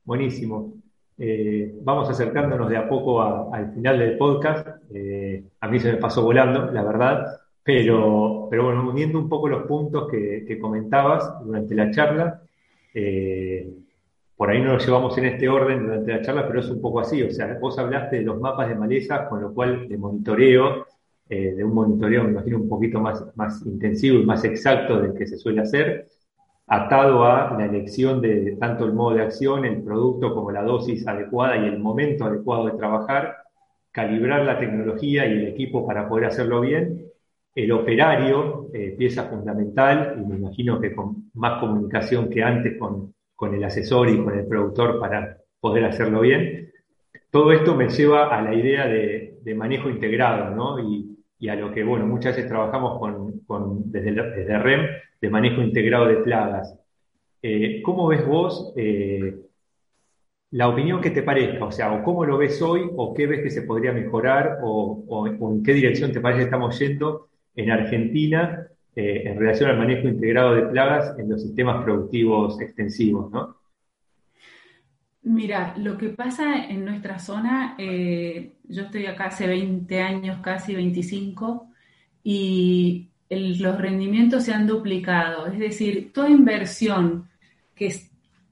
Buenísimo. 0.05 0.84
Eh, 1.17 1.75
vamos 1.83 2.11
acercándonos 2.11 2.69
de 2.69 2.77
a 2.77 2.89
poco 2.89 3.23
al 3.53 3.73
final 3.73 3.99
del 3.99 4.17
podcast. 4.17 4.69
Eh, 4.93 5.45
a 5.61 5.69
mí 5.69 5.79
se 5.81 5.93
me 5.93 5.99
pasó 5.99 6.23
volando, 6.23 6.71
la 6.71 6.83
verdad, 6.83 7.41
pero, 7.63 8.49
pero 8.51 8.65
bueno, 8.65 8.89
uniendo 8.89 9.19
un 9.19 9.29
poco 9.29 9.49
los 9.49 9.67
puntos 9.67 10.09
que, 10.11 10.59
comentabas 10.61 11.45
durante 11.45 11.75
la 11.75 11.91
charla, 11.91 12.41
por 14.37 14.51
ahí 14.51 14.61
no 14.61 14.73
lo 14.73 14.79
llevamos 14.79 15.17
en 15.19 15.27
este 15.27 15.49
orden 15.49 15.85
durante 15.85 16.13
la 16.13 16.23
charla, 16.23 16.47
pero 16.47 16.61
es 16.61 16.69
un 16.69 16.81
poco 16.81 17.01
así. 17.01 17.23
O 17.23 17.31
sea, 17.31 17.57
vos 17.61 17.79
hablaste 17.79 18.17
de 18.17 18.23
los 18.23 18.41
mapas 18.41 18.69
de 18.69 18.75
malezas, 18.75 19.29
con 19.29 19.41
lo 19.41 19.55
cual 19.55 19.89
de 19.89 19.97
monitoreo, 19.97 20.87
eh, 21.29 21.55
de 21.55 21.65
un 21.65 21.73
monitoreo, 21.73 22.25
me 22.25 22.31
imagino, 22.33 22.59
un 22.59 22.69
poquito 22.69 23.01
más, 23.01 23.25
más 23.37 23.65
intensivo 23.65 24.19
y 24.19 24.27
más 24.27 24.45
exacto 24.45 25.01
del 25.01 25.15
que 25.15 25.27
se 25.27 25.39
suele 25.39 25.63
hacer, 25.63 26.09
atado 26.67 27.25
a 27.25 27.57
la 27.59 27.67
elección 27.67 28.21
de 28.21 28.57
tanto 28.59 28.85
el 28.85 28.93
modo 28.93 29.17
de 29.17 29.23
acción, 29.23 29.65
el 29.65 29.83
producto 29.83 30.35
como 30.35 30.51
la 30.51 30.63
dosis 30.63 31.07
adecuada 31.07 31.57
y 31.57 31.67
el 31.67 31.79
momento 31.79 32.25
adecuado 32.25 32.67
de 32.67 32.79
trabajar, 32.79 33.37
calibrar 33.91 34.45
la 34.45 34.59
tecnología 34.59 35.27
y 35.27 35.33
el 35.33 35.49
equipo 35.49 35.87
para 35.87 36.09
poder 36.09 36.27
hacerlo 36.27 36.61
bien, 36.61 37.07
el 37.55 37.73
operario, 37.73 38.69
eh, 38.73 38.95
pieza 38.99 39.25
fundamental, 39.25 40.17
y 40.21 40.27
me 40.27 40.37
imagino 40.37 40.81
que 40.81 40.95
con 40.95 41.31
más 41.35 41.61
comunicación 41.61 42.29
que 42.29 42.43
antes 42.43 42.77
con, 42.79 43.15
con 43.37 43.55
el 43.55 43.63
asesor 43.63 44.09
y 44.09 44.23
con 44.23 44.37
el 44.37 44.47
productor 44.47 44.99
para 44.99 45.39
poder 45.61 45.85
hacerlo 45.85 46.21
bien. 46.21 46.73
Todo 47.31 47.53
esto 47.53 47.75
me 47.75 47.89
lleva 47.89 48.37
a 48.37 48.43
la 48.43 48.55
idea 48.55 48.87
de, 48.87 49.55
manejo 49.55 49.89
integrado, 49.89 50.55
¿no? 50.55 50.79
Y, 50.79 51.14
a 51.49 51.57
lo 51.57 51.73
que, 51.73 51.83
bueno, 51.85 52.07
muchas 52.07 52.37
veces 52.37 52.51
trabajamos 52.51 52.99
con, 53.47 53.91
desde, 53.91 54.59
REM, 54.59 54.87
de 55.21 55.31
manejo 55.31 55.63
integrado 55.63 56.07
de 56.07 56.17
plagas. 56.17 56.79
Eh, 57.43 57.83
¿Cómo 57.83 58.07
ves 58.09 58.27
vos 58.27 58.73
eh, 58.77 59.35
la 60.53 60.69
opinión 60.69 61.01
que 61.01 61.11
te 61.11 61.23
parezca? 61.23 61.65
O 61.65 61.73
sea, 61.73 61.93
o 61.93 62.03
cómo 62.03 62.25
lo 62.25 62.39
ves 62.39 62.61
hoy, 62.63 62.89
o 62.97 63.13
qué 63.15 63.27
ves 63.27 63.43
que 63.43 63.51
se 63.51 63.63
podría 63.63 63.93
mejorar, 63.93 64.59
o, 64.63 65.05
o 65.09 65.51
en 65.51 65.63
qué 65.63 65.75
dirección 65.75 66.13
te 66.13 66.21
parece 66.21 66.41
que 66.41 66.45
estamos 66.45 66.79
yendo 66.79 67.29
en 67.57 67.71
Argentina 67.71 68.69
eh, 68.97 69.23
en 69.27 69.39
relación 69.39 69.71
al 69.71 69.79
manejo 69.79 70.07
integrado 70.07 70.55
de 70.55 70.67
plagas 70.67 71.19
en 71.19 71.29
los 71.29 71.43
sistemas 71.43 71.83
productivos 71.83 72.61
extensivos, 72.61 73.29
¿no? 73.33 73.57
Mira, 75.25 75.75
lo 75.79 75.97
que 75.97 76.11
pasa 76.11 76.67
en 76.67 76.85
nuestra 76.85 77.19
zona, 77.19 77.77
eh, 77.79 78.53
yo 78.69 78.83
estoy 78.83 79.07
acá 79.07 79.27
hace 79.27 79.47
20 79.47 80.01
años, 80.03 80.39
casi 80.43 80.75
25, 80.75 81.67
y 82.23 83.09
los 83.31 83.79
rendimientos 83.79 84.45
se 84.45 84.53
han 84.53 84.67
duplicado. 84.67 85.47
Es 85.47 85.59
decir, 85.59 86.13
toda 86.13 86.29
inversión 86.29 87.31
que, 87.75 87.95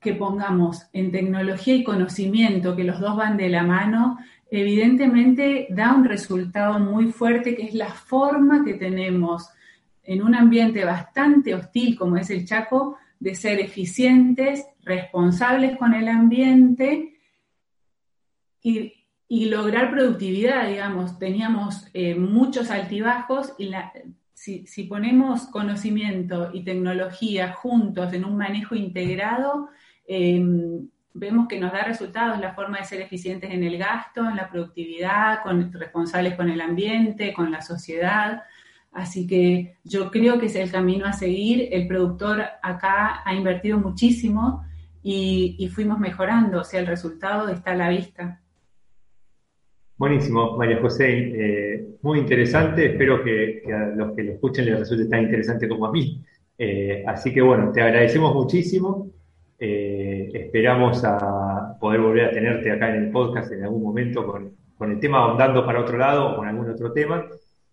que 0.00 0.14
pongamos 0.14 0.86
en 0.94 1.12
tecnología 1.12 1.74
y 1.74 1.84
conocimiento, 1.84 2.74
que 2.74 2.84
los 2.84 3.00
dos 3.00 3.16
van 3.16 3.36
de 3.36 3.50
la 3.50 3.64
mano, 3.64 4.18
evidentemente 4.50 5.66
da 5.68 5.94
un 5.94 6.06
resultado 6.06 6.78
muy 6.78 7.12
fuerte, 7.12 7.54
que 7.54 7.64
es 7.64 7.74
la 7.74 7.90
forma 7.90 8.64
que 8.64 8.74
tenemos 8.74 9.46
en 10.04 10.22
un 10.22 10.34
ambiente 10.34 10.86
bastante 10.86 11.54
hostil 11.54 11.98
como 11.98 12.16
es 12.16 12.30
el 12.30 12.46
Chaco, 12.46 12.96
de 13.20 13.34
ser 13.34 13.60
eficientes, 13.60 14.66
responsables 14.82 15.76
con 15.76 15.94
el 15.94 16.08
ambiente 16.08 17.18
y, 18.62 18.94
lograr 19.46 19.90
productividad, 19.90 20.68
digamos. 20.68 21.18
Teníamos 21.18 21.88
eh, 21.94 22.14
muchos 22.14 22.70
altibajos 22.70 23.54
y 23.58 23.70
si, 24.34 24.84
ponemos 24.84 25.46
conocimiento 25.46 26.50
y 26.52 26.64
tecnología 26.64 27.52
juntos 27.52 28.12
en 28.12 28.24
un 28.24 28.36
manejo 28.36 28.74
integrado, 28.74 29.68
em, 30.06 30.88
vemos 31.14 31.48
que 31.48 31.60
nos 31.60 31.72
da 31.72 31.84
resultados 31.84 32.40
la 32.40 32.54
forma 32.54 32.78
de 32.78 32.84
ser 32.84 33.00
eficientes 33.00 33.50
en 33.50 33.62
el 33.64 33.78
gasto, 33.78 34.28
en 34.28 34.36
la 34.36 34.50
productividad, 34.50 35.42
con, 35.42 35.72
responsables 35.72 36.34
con 36.34 36.50
el 36.50 36.60
ambiente, 36.60 37.32
con 37.32 37.50
la 37.50 37.62
sociedad. 37.62 38.42
Así 38.92 39.26
que 39.26 39.78
yo 39.84 40.10
creo 40.10 40.38
que 40.38 40.46
es 40.46 40.56
el 40.56 40.70
camino 40.70 41.06
a 41.06 41.12
seguir. 41.12 41.68
El 41.72 41.86
productor 41.86 42.44
acá 42.62 43.22
ha 43.24 43.34
invertido 43.34 43.78
muchísimo 43.78 44.64
y, 45.02 45.68
fuimos 45.68 45.98
mejorando, 45.98 46.60
o 46.60 46.64
sea, 46.64 46.80
el 46.80 46.86
resultado 46.86 47.48
está 47.48 47.72
a 47.72 47.76
la 47.76 47.88
vista. 47.88 48.40
Buenísimo, 49.96 50.56
María 50.56 50.80
José, 50.80 51.06
eh, 51.10 51.86
muy 52.02 52.20
interesante, 52.20 52.86
espero 52.86 53.22
que, 53.22 53.62
a 53.72 53.86
los 53.94 54.14
que 54.14 54.22
lo 54.22 54.32
escuchen 54.32 54.66
les 54.66 54.78
resulte 54.78 55.06
tan 55.06 55.22
interesante 55.22 55.68
como 55.68 55.86
a 55.86 55.92
mí. 55.92 56.24
Eh, 56.58 57.04
así 57.06 57.32
que 57.32 57.40
bueno, 57.40 57.72
te 57.72 57.82
agradecemos 57.82 58.34
muchísimo, 58.34 59.10
eh, 59.58 60.30
esperamos 60.32 61.02
a 61.04 61.76
poder 61.80 62.00
volver 62.00 62.24
a 62.26 62.30
tenerte 62.30 62.70
acá 62.70 62.94
en 62.94 63.04
el 63.04 63.10
podcast 63.10 63.52
en 63.52 63.64
algún 63.64 63.82
momento 63.82 64.26
con, 64.26 64.56
con 64.76 64.92
el 64.92 65.00
tema 65.00 65.18
ahondando 65.18 65.64
para 65.64 65.80
otro 65.80 65.96
lado 65.98 66.30
o 66.32 66.36
con 66.36 66.48
algún 66.48 66.70
otro 66.70 66.92
tema. 66.92 67.26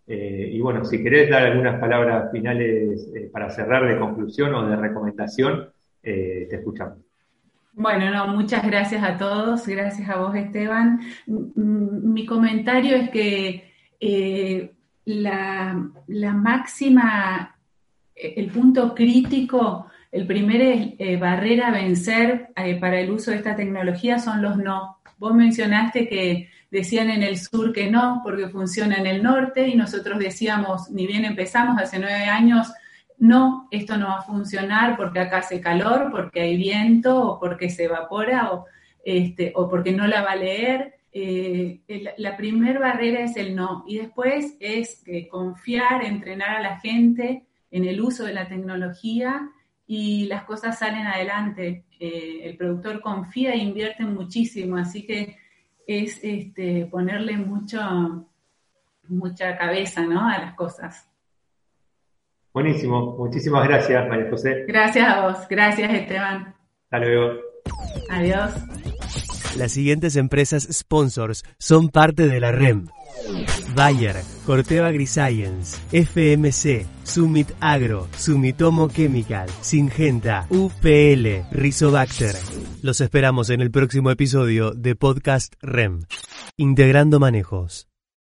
y 0.06 0.60
bueno, 0.60 0.84
si 0.84 1.02
querés 1.02 1.30
dar 1.30 1.44
algunas 1.44 1.78
palabras 1.80 2.32
finales 2.32 3.08
para 3.32 3.48
cerrar 3.50 3.86
de 3.86 3.98
conclusión 3.98 4.52
o 4.54 4.66
de 4.68 4.76
recomendación, 4.76 5.68
te 6.02 6.52
escuchamos. 6.52 7.09
Bueno, 7.72 8.10
no, 8.10 8.26
muchas 8.28 8.64
gracias 8.64 9.02
a 9.02 9.16
todos, 9.16 9.66
gracias 9.66 10.08
a 10.08 10.16
vos 10.16 10.34
Esteban. 10.34 11.00
Mi 11.26 12.26
comentario 12.26 12.96
es 12.96 13.10
que 13.10 13.72
eh, 14.00 14.72
la, 15.04 15.74
máxima, 16.34 17.56
el 18.14 18.50
punto 18.50 18.94
crítico, 18.94 19.86
el 20.10 20.26
primer 20.26 20.94
eh, 20.98 21.16
barrera 21.16 21.68
a 21.68 21.72
vencer 21.72 22.50
eh, 22.56 22.74
para 22.74 23.00
el 23.00 23.10
uso 23.10 23.30
de 23.30 23.36
esta 23.36 23.54
tecnología 23.54 24.18
son 24.18 24.42
los 24.42 24.56
no. 24.56 24.98
Vos 25.18 25.34
mencionaste 25.34 26.08
que 26.08 26.50
decían 26.70 27.08
en 27.10 27.22
el 27.22 27.38
sur 27.38 27.72
que 27.72 27.90
no, 27.90 28.20
porque 28.24 28.48
funciona 28.48 28.96
en 28.96 29.06
el 29.06 29.22
norte, 29.22 29.68
y 29.68 29.76
nosotros 29.76 30.18
decíamos, 30.18 30.90
ni 30.90 31.06
bien 31.06 31.24
empezamos 31.24 31.80
hace 31.80 31.98
nueve 31.98 32.24
años, 32.24 32.72
no, 33.20 33.68
esto 33.70 33.98
no 33.98 34.06
va 34.06 34.18
a 34.18 34.22
funcionar 34.22 34.96
porque 34.96 35.20
acá 35.20 35.38
hace 35.38 35.60
calor, 35.60 36.10
porque 36.10 36.40
hay 36.40 36.56
viento, 36.56 37.32
o 37.32 37.38
porque 37.38 37.68
se 37.68 37.84
evapora, 37.84 38.52
o, 38.52 38.64
este, 39.04 39.52
o 39.54 39.68
porque 39.68 39.92
no 39.92 40.06
la 40.06 40.22
va 40.22 40.32
a 40.32 40.36
leer. 40.36 40.94
Eh, 41.12 41.80
la 42.16 42.36
primera 42.36 42.80
barrera 42.80 43.20
es 43.20 43.36
el 43.36 43.54
no. 43.54 43.84
Y 43.86 43.98
después 43.98 44.56
es 44.58 45.04
confiar, 45.30 46.02
entrenar 46.02 46.56
a 46.56 46.62
la 46.62 46.80
gente 46.80 47.44
en 47.70 47.84
el 47.84 48.00
uso 48.00 48.24
de 48.24 48.32
la 48.32 48.48
tecnología 48.48 49.50
y 49.86 50.24
las 50.26 50.44
cosas 50.44 50.78
salen 50.78 51.06
adelante. 51.06 51.84
Eh, 51.98 52.40
el 52.44 52.56
productor 52.56 53.02
confía 53.02 53.52
e 53.52 53.58
invierte 53.58 54.02
muchísimo, 54.04 54.78
así 54.78 55.04
que 55.04 55.36
es 55.86 56.20
este, 56.22 56.86
ponerle 56.86 57.36
mucho, 57.36 58.26
mucha 59.08 59.58
cabeza 59.58 60.00
¿no? 60.06 60.26
a 60.26 60.38
las 60.38 60.54
cosas. 60.54 61.09
Buenísimo, 62.52 63.16
muchísimas 63.16 63.66
gracias, 63.66 64.08
María 64.08 64.28
José. 64.30 64.64
Gracias 64.66 65.08
a 65.08 65.26
vos, 65.26 65.38
gracias 65.48 65.92
Esteban. 65.92 66.54
Hasta 66.90 66.98
luego. 66.98 67.40
Adiós. 68.10 68.50
Las 69.56 69.72
siguientes 69.72 70.16
empresas 70.16 70.68
sponsors 70.70 71.44
son 71.58 71.88
parte 71.88 72.28
de 72.28 72.40
la 72.40 72.52
REM. 72.52 72.86
Bayer, 73.74 74.16
Corteva 74.46 74.88
AgriScience, 74.88 75.78
FMC, 75.92 76.86
Summit 77.04 77.50
Agro, 77.60 78.08
Sumitomo 78.16 78.88
Chemical, 78.88 79.48
Singenta, 79.60 80.46
UPL, 80.50 81.46
Rizobacter. 81.50 82.36
Los 82.82 83.00
esperamos 83.00 83.50
en 83.50 83.60
el 83.60 83.70
próximo 83.70 84.10
episodio 84.10 84.72
de 84.72 84.94
Podcast 84.94 85.54
REM. 85.62 86.02
Integrando 86.56 87.18
Manejos. 87.18 87.89